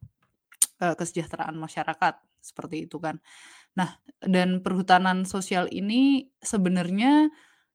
kesejahteraan 0.77 1.57
masyarakat 1.57 2.21
seperti 2.45 2.85
itu 2.85 3.01
kan. 3.01 3.17
Nah, 3.77 4.01
dan 4.25 4.65
perhutanan 4.65 5.29
sosial 5.29 5.69
ini 5.69 6.33
sebenarnya 6.41 7.29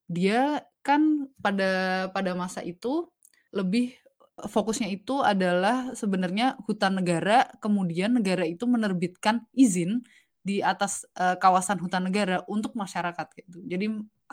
dia 0.10 0.66
kan 0.82 1.30
pada 1.40 2.10
pada 2.10 2.34
masa 2.34 2.66
itu 2.66 3.08
lebih 3.54 3.94
fokusnya 4.42 4.90
itu 4.90 5.22
adalah 5.22 5.94
sebenarnya 5.94 6.58
hutan 6.66 6.98
negara, 6.98 7.46
kemudian 7.62 8.18
negara 8.18 8.48
itu 8.48 8.66
menerbitkan 8.66 9.46
izin 9.54 10.02
di 10.42 10.66
atas 10.66 11.06
uh, 11.22 11.38
kawasan 11.38 11.78
hutan 11.78 12.10
negara 12.10 12.42
untuk 12.50 12.74
masyarakat 12.74 13.28
gitu. 13.38 13.62
Jadi 13.70 13.86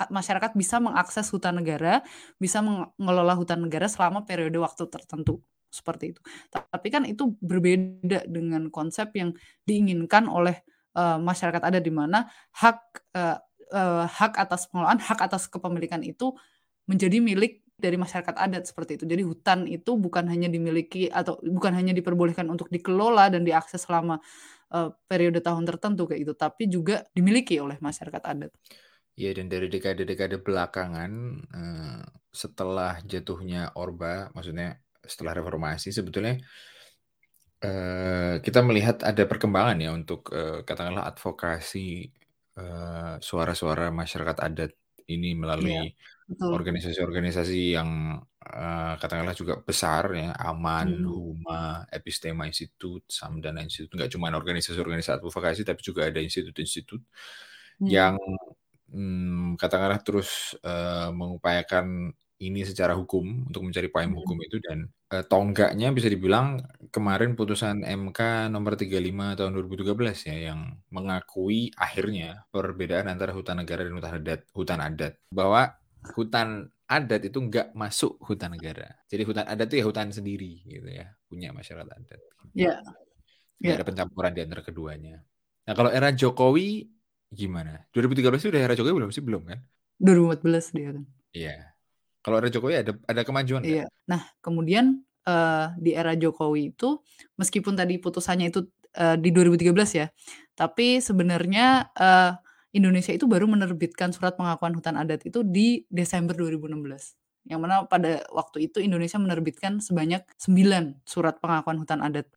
masyarakat 0.08 0.56
bisa 0.56 0.80
mengakses 0.80 1.28
hutan 1.28 1.60
negara, 1.60 2.00
bisa 2.40 2.64
mengelola 2.64 3.36
hutan 3.36 3.60
negara 3.68 3.90
selama 3.90 4.24
periode 4.24 4.56
waktu 4.56 4.88
tertentu 4.88 5.44
seperti 5.68 6.16
itu. 6.16 6.20
Tapi 6.48 6.88
kan 6.88 7.04
itu 7.04 7.36
berbeda 7.44 8.24
dengan 8.24 8.72
konsep 8.72 9.12
yang 9.12 9.36
diinginkan 9.68 10.24
oleh 10.32 10.64
uh, 10.96 11.18
masyarakat 11.20 11.62
ada 11.64 11.80
di 11.82 11.92
mana 11.92 12.30
hak 12.56 12.78
uh, 13.16 13.36
uh, 13.74 14.04
hak 14.06 14.38
atas 14.38 14.68
pengelolaan, 14.70 15.00
hak 15.00 15.20
atas 15.20 15.50
kepemilikan 15.50 16.00
itu 16.04 16.32
menjadi 16.88 17.20
milik 17.20 17.64
dari 17.78 17.94
masyarakat 17.94 18.34
adat 18.34 18.64
seperti 18.66 18.98
itu. 18.98 19.04
Jadi 19.06 19.22
hutan 19.22 19.58
itu 19.70 19.94
bukan 19.94 20.26
hanya 20.26 20.50
dimiliki 20.50 21.06
atau 21.06 21.38
bukan 21.38 21.72
hanya 21.78 21.94
diperbolehkan 21.94 22.48
untuk 22.50 22.66
dikelola 22.72 23.30
dan 23.30 23.46
diakses 23.46 23.86
selama 23.86 24.18
uh, 24.74 24.90
periode 25.06 25.38
tahun 25.38 25.62
tertentu 25.62 26.10
kayak 26.10 26.20
itu, 26.26 26.32
tapi 26.34 26.66
juga 26.66 27.06
dimiliki 27.14 27.60
oleh 27.62 27.78
masyarakat 27.78 28.22
adat. 28.24 28.50
Ya 29.18 29.34
dan 29.34 29.50
dari 29.50 29.66
dekade-dekade 29.66 30.42
belakangan 30.42 31.10
uh, 31.50 32.02
setelah 32.30 32.98
jatuhnya 33.02 33.74
Orba, 33.74 34.30
maksudnya 34.34 34.78
setelah 35.02 35.38
reformasi 35.38 35.94
sebetulnya 35.94 36.38
Uh, 37.58 38.38
kita 38.38 38.62
melihat 38.62 39.02
ada 39.02 39.26
perkembangan 39.26 39.82
ya 39.82 39.90
untuk, 39.90 40.30
uh, 40.30 40.62
katakanlah 40.62 41.10
advokasi, 41.10 42.06
uh, 42.54 43.18
suara-suara 43.18 43.90
masyarakat 43.90 44.38
adat 44.38 44.78
ini 45.10 45.34
melalui 45.34 45.90
organisasi-organisasi 46.38 47.74
yang, 47.74 48.14
uh, 48.46 48.94
katakanlah 49.02 49.34
juga 49.34 49.58
besar 49.58 50.14
ya, 50.14 50.30
AMAN, 50.38 51.02
hmm. 51.02 51.08
HUMA, 51.10 51.62
Epistema 51.90 52.46
Institute, 52.46 53.10
Samdana 53.10 53.58
Institute, 53.66 53.90
nggak 53.90 54.12
cuma 54.14 54.30
organisasi-organisasi 54.30 55.18
advokasi, 55.18 55.66
tapi 55.66 55.80
juga 55.82 56.06
ada 56.06 56.22
institut-institut 56.22 57.02
hmm. 57.82 57.90
yang, 57.90 58.14
hmm, 58.94 59.58
katakanlah 59.58 59.98
terus, 60.06 60.54
uh, 60.62 61.10
mengupayakan 61.10 62.14
ini 62.38 62.62
secara 62.62 62.94
hukum 62.94 63.50
untuk 63.50 63.66
mencari 63.66 63.90
payung 63.90 64.14
hmm. 64.14 64.22
hukum 64.22 64.38
itu 64.46 64.56
dan 64.62 64.86
uh, 65.10 65.26
tonggaknya 65.26 65.90
bisa 65.90 66.06
dibilang 66.06 66.62
kemarin 66.94 67.34
putusan 67.34 67.82
MK 67.82 68.50
nomor 68.54 68.78
35 68.78 69.38
tahun 69.38 69.50
2013 69.58 70.30
ya 70.30 70.36
yang 70.54 70.60
mengakui 70.94 71.74
akhirnya 71.74 72.46
perbedaan 72.54 73.10
antara 73.10 73.34
hutan 73.34 73.58
negara 73.58 73.82
dan 73.82 73.98
hutan 73.98 74.12
adat 74.22 74.40
hutan 74.54 74.78
adat 74.78 75.12
bahwa 75.34 75.74
hutan 76.14 76.70
adat 76.88 77.28
itu 77.28 77.38
enggak 77.38 77.68
masuk 77.76 78.16
hutan 78.24 78.56
negara. 78.56 78.88
Jadi 79.12 79.22
hutan 79.28 79.44
adat 79.44 79.68
itu 79.68 79.76
ya 79.82 79.84
hutan 79.84 80.08
sendiri 80.08 80.64
gitu 80.64 80.88
ya, 80.88 81.12
punya 81.28 81.52
masyarakat 81.52 81.84
adat. 81.84 82.20
Iya. 82.56 82.80
Yeah. 83.58 83.74
ada 83.76 83.84
pencampuran 83.84 84.32
di 84.32 84.40
antara 84.46 84.62
keduanya. 84.62 85.20
Nah, 85.66 85.74
kalau 85.74 85.90
era 85.92 86.14
Jokowi 86.14 86.88
gimana? 87.28 87.84
2013 87.92 88.40
itu 88.40 88.50
udah 88.54 88.62
era 88.62 88.74
Jokowi 88.78 88.94
belum 88.96 89.10
sih? 89.12 89.20
Belum 89.20 89.42
kan? 89.44 89.60
2014 90.00 90.72
dia 90.72 90.86
kan. 90.94 91.04
Iya. 91.36 91.56
Kalau 92.28 92.44
era 92.44 92.52
Jokowi 92.52 92.74
ada 92.76 92.92
ada 93.08 93.22
kemajuan 93.24 93.64
Iya. 93.64 93.88
Nah, 94.04 94.20
kemudian, 94.44 95.00
uh, 95.24 95.72
di 95.80 95.96
era 95.96 96.12
Jokowi 96.12 96.76
itu, 96.76 97.00
meskipun 97.40 97.72
tadi 97.72 97.96
putusannya 97.96 98.52
itu, 98.52 98.68
uh, 99.00 99.16
di 99.16 99.32
2013 99.32 99.96
ya, 99.96 100.12
tapi 100.52 101.00
sebenarnya, 101.00 101.88
uh, 101.96 102.36
Indonesia 102.76 103.16
itu 103.16 103.24
baru 103.24 103.48
menerbitkan 103.48 104.12
surat 104.12 104.36
pengakuan 104.36 104.76
hutan 104.76 105.00
adat 105.00 105.24
itu 105.24 105.40
di 105.40 105.88
Desember 105.88 106.36
2016. 106.36 107.16
Yang 107.48 107.60
mana 107.64 107.88
pada 107.88 108.20
waktu 108.28 108.68
itu 108.68 108.84
Indonesia 108.84 109.16
menerbitkan 109.16 109.80
sebanyak 109.80 110.28
9 110.36 111.00
surat 111.08 111.40
pengakuan 111.40 111.80
hutan 111.80 112.04
adat. 112.04 112.28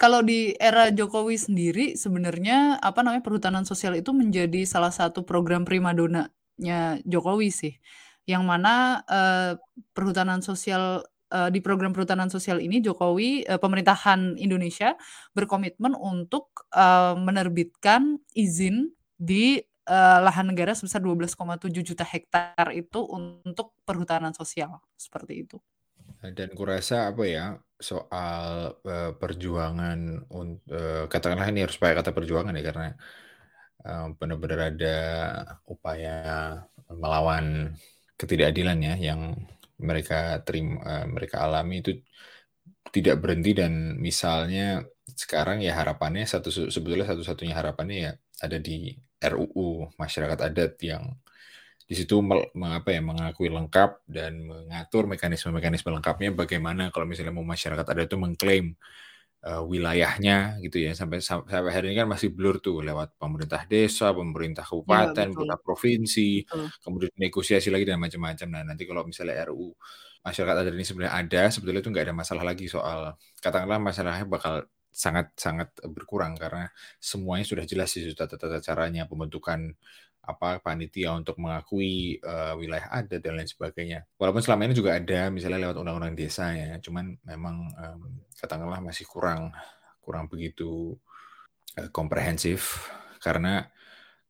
Kalau 0.00 0.24
di 0.24 0.56
era 0.56 0.88
Jokowi 0.88 1.36
sendiri 1.36 2.00
sebenarnya, 2.00 2.80
apa 2.80 3.04
namanya, 3.04 3.20
perhutanan 3.20 3.68
sosial 3.68 3.92
itu 3.92 4.16
menjadi 4.16 4.64
salah 4.64 4.94
satu 4.94 5.20
program 5.28 5.68
primadonanya 5.68 6.96
Jokowi 7.04 7.52
sih 7.52 7.76
yang 8.28 8.44
mana 8.44 9.00
uh, 9.08 9.56
perhutanan 9.96 10.44
sosial 10.44 11.00
uh, 11.32 11.48
di 11.48 11.64
program 11.64 11.96
perhutanan 11.96 12.28
sosial 12.28 12.60
ini 12.60 12.84
Jokowi 12.84 13.48
uh, 13.48 13.56
pemerintahan 13.56 14.36
Indonesia 14.36 14.92
berkomitmen 15.32 15.96
untuk 15.96 16.68
uh, 16.76 17.16
menerbitkan 17.16 18.20
izin 18.36 18.92
di 19.16 19.56
uh, 19.88 20.20
lahan 20.20 20.52
negara 20.52 20.76
sebesar 20.76 21.00
12,7 21.00 21.72
juta 21.80 22.04
hektar 22.04 22.68
itu 22.76 23.00
untuk 23.00 23.72
perhutanan 23.88 24.36
sosial 24.36 24.76
seperti 25.00 25.48
itu. 25.48 25.56
Dan 26.20 26.52
kurasa 26.52 27.08
apa 27.08 27.24
ya 27.24 27.56
soal 27.80 28.76
uh, 28.84 29.12
perjuangan 29.16 30.28
uh, 30.28 31.08
katakanlah 31.08 31.48
ini 31.48 31.64
harus 31.64 31.80
pakai 31.80 31.96
kata 31.96 32.12
perjuangan 32.12 32.52
ya 32.52 32.60
karena 32.60 32.92
benar-benar 34.18 34.74
ada 34.74 34.98
upaya 35.64 36.20
melawan 36.90 37.72
ketidakadilan 38.18 38.78
ya 38.82 38.94
yang 38.98 39.20
mereka 39.78 40.42
terima 40.42 40.82
uh, 40.82 41.06
mereka 41.06 41.46
alami 41.46 41.80
itu 41.82 41.90
tidak 42.90 43.22
berhenti. 43.22 43.50
Dan 43.54 43.96
misalnya 44.02 44.82
sekarang 45.14 45.62
ya 45.64 45.72
harapannya 45.78 46.24
satu 46.28 46.50
sebetulnya 46.50 47.06
satu-satunya 47.08 47.54
harapannya 47.56 47.96
ya 47.96 48.12
ada 48.44 48.58
di 48.60 48.94
RUU 49.18 49.94
masyarakat 49.98 50.38
adat 50.38 50.72
yang 50.84 51.04
di 51.88 51.94
situ 51.96 52.20
mengapa 52.52 52.92
ya 52.92 53.00
mengakui 53.00 53.48
lengkap 53.48 54.04
dan 54.04 54.44
mengatur 54.44 55.08
mekanisme-mekanisme 55.08 55.88
lengkapnya 55.88 56.36
bagaimana 56.36 56.92
kalau 56.92 57.08
misalnya 57.08 57.32
mau 57.32 57.46
masyarakat 57.48 57.86
adat 57.88 58.12
itu 58.12 58.20
mengklaim 58.20 58.76
uh, 59.48 59.62
wilayahnya 59.64 60.60
gitu 60.60 60.84
ya 60.84 60.92
sampai 60.92 61.24
sampai 61.24 61.72
hari 61.72 61.90
ini 61.92 61.96
kan 62.04 62.08
masih 62.10 62.28
blur 62.36 62.60
tuh 62.60 62.84
lewat 62.84 63.16
pemerintah 63.16 63.64
desa, 63.64 64.12
pemerintah 64.12 64.64
iya, 64.64 64.70
kabupaten, 64.70 65.26
ya, 65.26 65.32
pemerintah 65.32 65.60
provinsi, 65.64 66.30
betul. 66.44 66.66
kemudian 66.84 67.12
negosiasi 67.16 67.68
lagi 67.72 67.84
dan 67.88 67.98
macam-macam. 67.98 68.48
Nah 68.52 68.62
nanti 68.68 68.84
kalau 68.84 69.02
misalnya 69.08 69.48
RU 69.48 69.72
masyarakat 70.20 70.54
adat 70.60 70.74
ini 70.76 70.84
sebenarnya 70.84 71.14
ada, 71.16 71.42
sebetulnya 71.48 71.80
itu 71.80 71.90
nggak 71.94 72.04
ada 72.12 72.16
masalah 72.16 72.44
lagi 72.44 72.66
soal 72.68 73.16
katakanlah 73.40 73.80
masalahnya 73.80 74.26
bakal 74.28 74.68
sangat-sangat 74.92 75.78
berkurang 75.94 76.34
karena 76.34 76.68
semuanya 76.98 77.46
sudah 77.46 77.64
jelas 77.68 77.94
sih 77.94 78.02
tata 78.18 78.34
tata 78.34 78.58
caranya 78.58 79.06
pembentukan 79.06 79.78
apa 80.28 80.60
panitia 80.60 81.16
untuk 81.16 81.40
mengakui 81.40 82.20
uh, 82.20 82.52
wilayah 82.60 82.92
adat 82.92 83.24
dan 83.24 83.40
lain 83.40 83.48
sebagainya. 83.48 84.04
Walaupun 84.20 84.44
selama 84.44 84.68
ini 84.68 84.76
juga 84.76 85.00
ada 85.00 85.32
misalnya 85.32 85.64
lewat 85.64 85.80
undang-undang 85.80 86.12
desa 86.12 86.52
ya, 86.52 86.76
cuman 86.84 87.16
memang 87.24 87.56
um, 87.72 88.00
katakanlah 88.36 88.84
masih 88.84 89.08
kurang 89.08 89.56
kurang 90.04 90.28
begitu 90.28 90.92
uh, 91.80 91.88
komprehensif 91.88 92.92
karena 93.24 93.72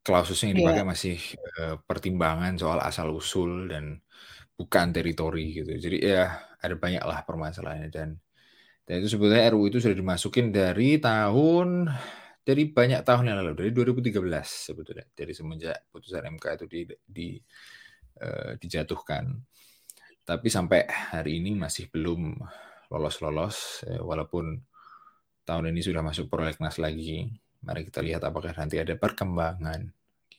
klaususnya 0.06 0.54
yang 0.54 0.58
dipakai 0.62 0.84
yeah. 0.86 0.90
masih 0.94 1.18
uh, 1.58 1.76
pertimbangan 1.82 2.54
soal 2.54 2.78
asal 2.78 3.10
usul 3.10 3.66
dan 3.66 3.98
bukan 4.54 4.94
teritori 4.94 5.50
gitu. 5.58 5.74
Jadi 5.74 5.98
ya 5.98 6.38
ada 6.62 6.74
banyak 6.78 7.02
lah 7.02 7.26
permasalahannya 7.26 7.90
dan 7.90 8.22
dan 8.88 9.04
itu 9.04 9.12
sebetulnya 9.12 9.52
RUU 9.52 9.68
itu 9.68 9.78
sudah 9.84 9.98
dimasukin 9.98 10.48
dari 10.48 10.96
tahun 10.96 11.92
dari 12.48 12.64
banyak 12.72 13.04
tahun 13.04 13.28
yang 13.28 13.44
lalu, 13.44 13.52
dari 13.60 13.70
2013 13.76 14.24
sebetulnya, 14.72 15.04
dari 15.12 15.36
semenjak 15.36 15.92
putusan 15.92 16.32
MK 16.32 16.44
itu 16.56 16.64
di, 16.64 16.80
di 17.04 17.28
uh, 18.24 18.56
dijatuhkan. 18.56 19.36
Tapi 20.24 20.48
sampai 20.48 20.88
hari 20.88 21.44
ini 21.44 21.52
masih 21.52 21.92
belum 21.92 22.40
lolos-lolos, 22.88 23.84
ya, 23.84 24.00
walaupun 24.00 24.64
tahun 25.44 25.76
ini 25.76 25.84
sudah 25.84 26.00
masuk 26.00 26.32
prolegnas 26.32 26.80
lagi. 26.80 27.28
Mari 27.68 27.84
kita 27.84 28.00
lihat 28.00 28.24
apakah 28.24 28.56
nanti 28.56 28.80
ada 28.80 28.96
perkembangan 28.96 29.84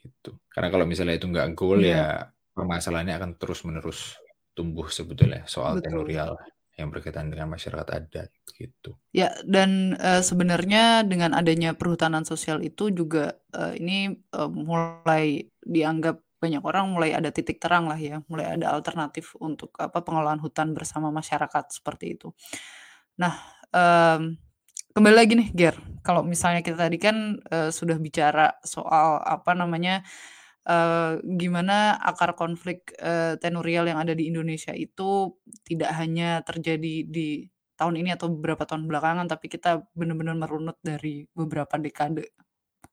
gitu. 0.01 0.33
Karena 0.49 0.73
kalau 0.73 0.89
misalnya 0.89 1.13
itu 1.13 1.29
nggak 1.29 1.53
goal 1.53 1.77
yeah. 1.77 2.25
ya 2.25 2.33
permasalahannya 2.57 3.21
akan 3.21 3.31
terus-menerus 3.37 4.17
tumbuh 4.57 4.89
sebetulnya 4.89 5.45
soal 5.45 5.77
Betul. 5.77 5.85
tenurial 5.85 6.33
yang 6.79 6.89
berkaitan 6.89 7.27
dengan 7.27 7.51
masyarakat 7.51 7.87
adat 7.91 8.31
gitu. 8.55 8.95
Ya, 9.11 9.35
dan 9.43 9.99
uh, 9.99 10.23
sebenarnya 10.23 11.03
dengan 11.03 11.35
adanya 11.35 11.75
perhutanan 11.75 12.23
sosial 12.23 12.63
itu 12.63 12.87
juga 12.95 13.35
uh, 13.51 13.75
ini 13.75 14.15
uh, 14.31 14.47
mulai 14.47 15.51
dianggap 15.59 16.23
banyak 16.39 16.63
orang 16.63 16.95
mulai 16.95 17.11
ada 17.11 17.35
titik 17.35 17.59
terang 17.59 17.91
lah 17.91 17.99
ya, 17.99 18.23
mulai 18.31 18.55
ada 18.55 18.71
alternatif 18.71 19.35
untuk 19.43 19.75
apa 19.75 19.99
pengelolaan 19.99 20.39
hutan 20.39 20.71
bersama 20.71 21.11
masyarakat 21.11 21.67
seperti 21.75 22.15
itu. 22.15 22.31
Nah, 23.19 23.35
um, 23.75 24.39
kembali 24.95 25.15
lagi 25.19 25.35
nih 25.35 25.49
Ger, 25.51 25.75
kalau 25.99 26.23
misalnya 26.23 26.63
kita 26.63 26.87
tadi 26.87 26.95
kan 26.95 27.43
uh, 27.51 27.69
sudah 27.75 27.99
bicara 27.99 28.55
soal 28.63 29.19
apa 29.19 29.51
namanya 29.51 30.07
uh, 30.69 31.17
gimana 31.25 31.97
akar 31.97 32.37
konflik, 32.37 32.93
uh, 33.01 33.33
tenurial 33.41 33.89
yang 33.89 33.97
ada 33.97 34.13
di 34.13 34.29
Indonesia 34.29 34.71
itu 34.77 35.33
tidak 35.65 35.91
hanya 35.97 36.45
terjadi 36.45 37.09
di 37.09 37.49
tahun 37.73 37.97
ini 38.05 38.13
atau 38.13 38.29
beberapa 38.29 38.69
tahun 38.69 38.85
belakangan, 38.85 39.25
tapi 39.25 39.49
kita 39.49 39.89
benar-benar 39.97 40.37
merunut 40.37 40.77
dari 40.85 41.25
beberapa 41.33 41.79
dekade 41.81 42.29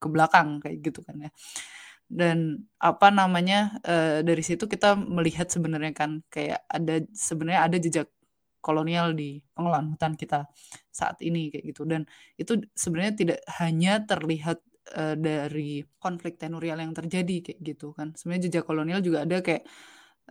ke 0.00 0.06
belakang, 0.08 0.64
kayak 0.64 0.78
gitu 0.80 1.04
kan 1.04 1.28
ya. 1.28 1.30
Dan 2.06 2.64
apa 2.80 3.10
namanya, 3.12 3.76
uh, 3.84 4.24
dari 4.24 4.40
situ 4.40 4.64
kita 4.70 4.96
melihat 4.96 5.50
sebenarnya 5.52 5.92
kan 5.92 6.22
kayak 6.32 6.64
ada 6.70 7.02
sebenarnya 7.12 7.60
ada 7.66 7.76
jejak 7.82 8.08
kolonial 8.66 9.14
di 9.14 9.38
pengelolaan 9.54 9.94
hutan 9.94 10.18
kita 10.18 10.50
saat 10.90 11.22
ini 11.22 11.54
kayak 11.54 11.70
gitu 11.70 11.86
dan 11.86 12.02
itu 12.34 12.66
sebenarnya 12.74 13.14
tidak 13.14 13.38
hanya 13.62 14.02
terlihat 14.02 14.58
uh, 14.94 15.14
dari 15.18 15.82
konflik 15.98 16.38
tenurial 16.38 16.78
yang 16.78 16.94
terjadi 16.94 17.42
kayak 17.42 17.60
gitu 17.62 17.96
kan. 17.96 18.14
Sebenarnya 18.14 18.50
jejak 18.50 18.64
kolonial 18.68 19.00
juga 19.02 19.26
ada 19.26 19.42
kayak 19.42 19.66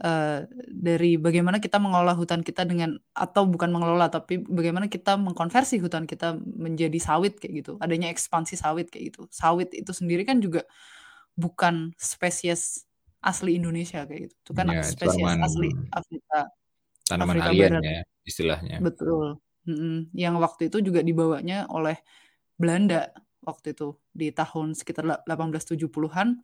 uh, 0.03 0.47
dari 0.71 1.15
bagaimana 1.19 1.59
kita 1.59 1.79
mengelola 1.79 2.15
hutan 2.15 2.43
kita 2.43 2.63
dengan 2.63 2.95
atau 3.11 3.47
bukan 3.47 3.71
mengelola 3.71 4.07
tapi 4.11 4.39
bagaimana 4.43 4.87
kita 4.87 5.15
mengkonversi 5.19 5.79
hutan 5.79 6.07
kita 6.07 6.39
menjadi 6.39 6.97
sawit 6.99 7.39
kayak 7.39 7.65
gitu. 7.65 7.73
Adanya 7.79 8.11
ekspansi 8.11 8.55
sawit 8.55 8.87
kayak 8.91 9.15
gitu. 9.15 9.27
Sawit 9.31 9.71
itu 9.75 9.91
sendiri 9.91 10.23
kan 10.23 10.39
juga 10.39 10.63
bukan 11.35 11.91
spesies 11.99 12.87
asli 13.19 13.59
Indonesia 13.59 14.07
kayak 14.07 14.31
gitu. 14.31 14.35
Itu 14.45 14.51
kan 14.55 14.71
ya, 14.71 14.83
spesies 14.83 15.23
asli 15.23 15.69
Afrika. 15.91 16.39
Tanaman 17.05 17.37
Afrika 17.37 17.49
alien 17.51 17.73
Barat. 17.77 17.83
ya 17.83 17.99
istilahnya. 18.25 18.77
Betul. 18.81 19.39
Mm 19.65 19.77
-mm. 19.77 19.97
Yang 20.13 20.35
waktu 20.41 20.61
itu 20.73 20.77
juga 20.81 21.01
dibawanya 21.01 21.69
oleh 21.69 21.97
Belanda 22.55 23.11
waktu 23.45 23.77
itu 23.77 23.95
di 24.11 24.33
tahun 24.33 24.73
sekitar 24.73 25.23
1870-an 25.23 26.41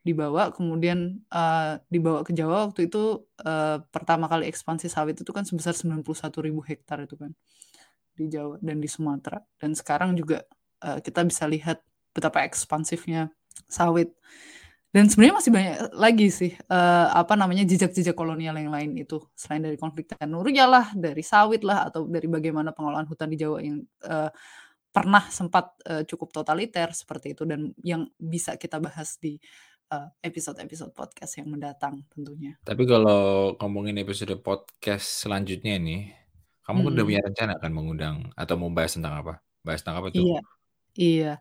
dibawa 0.00 0.48
kemudian 0.50 1.20
uh, 1.28 1.76
dibawa 1.92 2.24
ke 2.24 2.32
Jawa 2.32 2.72
waktu 2.72 2.88
itu 2.88 3.28
uh, 3.44 3.84
pertama 3.92 4.26
kali 4.26 4.48
ekspansi 4.48 4.88
sawit 4.88 5.20
itu 5.20 5.28
kan 5.30 5.44
sebesar 5.44 5.76
91 5.76 6.02
ribu 6.40 6.64
hektar 6.64 7.04
itu 7.04 7.20
kan 7.20 7.36
di 8.20 8.28
Jawa 8.28 8.60
dan 8.60 8.76
di 8.84 8.88
Sumatera. 8.88 9.40
Dan 9.56 9.72
sekarang 9.72 10.12
juga 10.12 10.44
uh, 10.84 11.00
kita 11.00 11.24
bisa 11.24 11.48
lihat 11.48 11.80
betapa 12.12 12.44
ekspansifnya 12.44 13.32
sawit. 13.64 14.12
Dan 14.90 15.06
sebenarnya 15.06 15.36
masih 15.38 15.52
banyak 15.54 15.76
lagi 15.94 16.28
sih 16.34 16.52
uh, 16.66 17.14
apa 17.14 17.38
namanya 17.38 17.62
jejak-jejak 17.62 18.12
kolonial 18.12 18.58
yang 18.58 18.74
lain 18.74 18.98
itu. 18.98 19.22
Selain 19.38 19.62
dari 19.62 19.78
konflik 19.78 20.10
tenuria 20.10 20.66
lah 20.66 20.90
dari 20.92 21.22
sawit 21.22 21.62
lah 21.62 21.88
atau 21.88 22.10
dari 22.10 22.26
bagaimana 22.26 22.74
pengelolaan 22.74 23.06
hutan 23.06 23.30
di 23.30 23.38
Jawa 23.38 23.62
yang 23.62 23.80
uh, 24.04 24.28
pernah 24.90 25.22
sempat 25.30 25.78
uh, 25.86 26.02
cukup 26.02 26.34
totaliter 26.34 26.90
seperti 26.90 27.38
itu 27.38 27.46
dan 27.46 27.70
yang 27.82 28.10
bisa 28.18 28.58
kita 28.58 28.82
bahas 28.82 29.16
di 29.22 29.38
episode-episode 30.22 30.94
podcast 30.94 31.34
yang 31.42 31.50
mendatang 31.50 32.06
tentunya. 32.14 32.54
Tapi 32.62 32.86
kalau 32.86 33.54
ngomongin 33.58 33.98
episode 33.98 34.38
podcast 34.38 35.26
selanjutnya 35.26 35.82
nih, 35.82 36.14
kamu 36.62 36.78
hmm. 36.86 36.90
udah 36.94 37.02
punya 37.02 37.20
rencana 37.26 37.54
kan 37.58 37.72
mengundang 37.74 38.16
atau 38.38 38.54
mau 38.54 38.70
bahas 38.70 38.94
tentang 38.94 39.18
apa? 39.18 39.42
Bahas 39.66 39.82
tentang 39.82 39.98
apa 39.98 40.14
tuh? 40.14 40.22
Iya, 40.22 40.40
iya. 40.94 41.32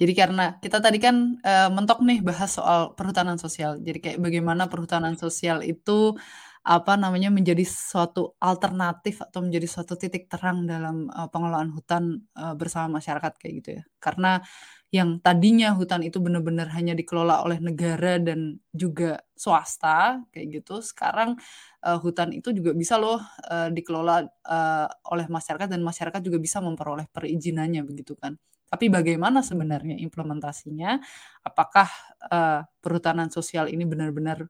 Jadi 0.00 0.12
karena 0.16 0.56
kita 0.64 0.80
tadi 0.80 0.96
kan 0.96 1.36
uh, 1.44 1.68
mentok 1.68 2.00
nih 2.00 2.24
bahas 2.24 2.56
soal 2.56 2.96
perhutanan 2.96 3.36
sosial. 3.36 3.76
Jadi 3.84 4.00
kayak 4.00 4.18
bagaimana 4.24 4.72
perhutanan 4.72 5.20
sosial 5.20 5.60
itu 5.60 6.16
apa 6.60 6.92
namanya, 7.00 7.32
menjadi 7.32 7.64
suatu 7.64 8.36
alternatif 8.36 9.24
atau 9.24 9.40
menjadi 9.40 9.64
suatu 9.64 9.96
titik 9.96 10.28
terang 10.28 10.68
dalam, 10.68 11.08
uh, 11.08 11.28
pengelolaan 11.32 11.72
hutan, 11.72 12.20
uh, 12.36 12.52
bersama 12.52 13.00
masyarakat 13.00 13.32
kayak 13.40 13.54
gitu 13.64 13.70
ya. 13.80 13.82
Karena 13.96 14.44
yang 14.92 15.22
tadinya 15.22 15.72
hutan 15.72 16.02
itu 16.04 16.18
benar-benar 16.20 16.68
hanya 16.74 16.92
dikelola 16.98 17.46
oleh 17.46 17.62
negara 17.62 18.18
dan 18.20 18.58
juga 18.74 19.22
swasta 19.38 20.20
kayak 20.34 20.60
gitu, 20.60 20.82
sekarang, 20.84 21.38
uh, 21.86 21.96
hutan 22.02 22.34
itu 22.36 22.52
juga 22.52 22.76
bisa 22.76 22.98
loh, 23.00 23.22
uh, 23.48 23.70
dikelola, 23.72 24.26
uh, 24.44 24.88
oleh 25.14 25.26
masyarakat 25.30 25.70
dan 25.70 25.80
masyarakat 25.80 26.20
juga 26.20 26.38
bisa 26.42 26.58
memperoleh 26.60 27.06
perizinannya 27.08 27.86
begitu 27.86 28.18
kan. 28.18 28.36
Tapi 28.70 28.86
bagaimana 28.86 29.42
sebenarnya 29.42 29.98
implementasinya? 29.98 31.00
Apakah, 31.42 31.88
uh, 32.30 32.62
perhutanan 32.82 33.30
sosial 33.32 33.66
ini 33.72 33.82
benar-benar 33.88 34.46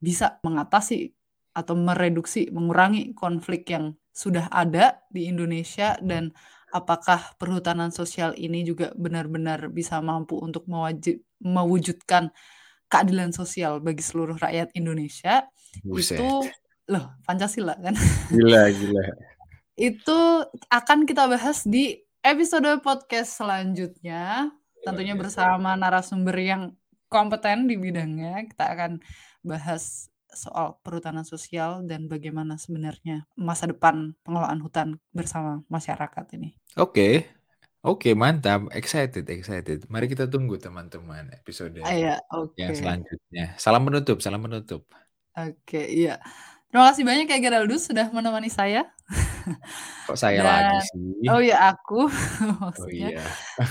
bisa 0.00 0.40
mengatasi 0.42 1.12
atau 1.50 1.74
mereduksi, 1.74 2.48
mengurangi 2.54 3.12
konflik 3.12 3.66
yang 3.70 3.94
sudah 4.10 4.50
ada 4.50 5.02
di 5.10 5.26
Indonesia 5.30 5.98
dan 6.02 6.34
apakah 6.70 7.34
perhutanan 7.38 7.90
sosial 7.90 8.34
ini 8.38 8.62
juga 8.62 8.94
benar-benar 8.94 9.70
bisa 9.70 9.98
mampu 9.98 10.38
untuk 10.38 10.66
mewajib, 10.70 11.22
mewujudkan 11.42 12.30
keadilan 12.90 13.30
sosial 13.30 13.78
bagi 13.78 14.02
seluruh 14.02 14.38
rakyat 14.38 14.74
Indonesia? 14.74 15.46
Buset. 15.86 16.18
itu 16.18 16.50
loh 16.90 17.14
Pancasila 17.22 17.78
kan? 17.78 17.94
Gila 18.34 18.70
gila. 18.74 19.04
Itu 19.80 20.44
akan 20.68 21.08
kita 21.08 21.24
bahas 21.24 21.64
di 21.64 21.96
episode 22.20 22.68
podcast 22.84 23.40
selanjutnya. 23.40 24.52
Tentunya 24.84 25.16
bersama 25.16 25.72
narasumber 25.72 26.36
yang 26.36 26.62
kompeten 27.08 27.64
di 27.64 27.80
bidangnya. 27.80 28.44
Kita 28.44 28.76
akan 28.76 29.00
bahas 29.40 30.09
soal 30.32 30.78
perhutanan 30.80 31.26
sosial 31.26 31.82
dan 31.86 32.06
bagaimana 32.06 32.56
sebenarnya 32.56 33.28
masa 33.34 33.70
depan 33.70 34.14
pengelolaan 34.22 34.60
hutan 34.62 34.88
bersama 35.10 35.62
masyarakat 35.66 36.24
ini. 36.38 36.56
Oke. 36.78 37.40
Oke, 37.80 38.12
mantap. 38.12 38.68
Excited, 38.76 39.24
excited. 39.32 39.88
Mari 39.88 40.04
kita 40.04 40.28
tunggu 40.28 40.60
teman-teman 40.60 41.32
episode 41.32 41.80
ah, 41.80 41.96
ya, 41.96 42.20
okay. 42.28 42.68
yang 42.68 42.76
selanjutnya. 42.76 43.56
Salam 43.56 43.88
menutup, 43.88 44.20
salam 44.20 44.44
menutup. 44.44 44.84
Oke, 45.32 45.88
iya. 45.88 46.20
Terima 46.68 46.92
kasih 46.92 47.02
banyak 47.02 47.26
ya 47.26 47.38
Geraldus 47.40 47.88
sudah 47.88 48.12
menemani 48.12 48.52
saya. 48.52 48.84
Kok 50.06 50.14
saya 50.14 50.38
dan, 50.38 50.46
lagi 50.46 50.78
sih? 50.92 51.26
Oh 51.32 51.40
iya, 51.40 51.72
aku 51.72 52.06
maksudnya. 52.62 53.16
Oh 53.16 53.16
iya. 53.16 53.24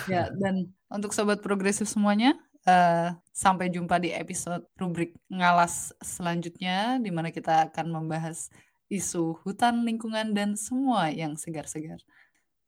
ya, 0.09 0.21
dan 0.35 0.73
untuk 0.89 1.13
sobat 1.13 1.39
progresif 1.39 1.85
semuanya, 1.85 2.33
Uh, 2.69 3.17
sampai 3.33 3.73
jumpa 3.73 3.97
di 3.97 4.13
episode 4.13 4.61
rubrik 4.77 5.17
ngalas 5.25 5.89
selanjutnya, 6.05 7.01
di 7.01 7.09
mana 7.09 7.33
kita 7.33 7.65
akan 7.71 7.89
membahas 7.89 8.53
isu 8.93 9.41
hutan, 9.41 9.81
lingkungan, 9.81 10.37
dan 10.37 10.53
semua 10.53 11.09
yang 11.09 11.33
segar-segar. 11.33 11.97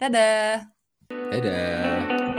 Dadah! 0.01 0.73
Dadah. 1.29 2.30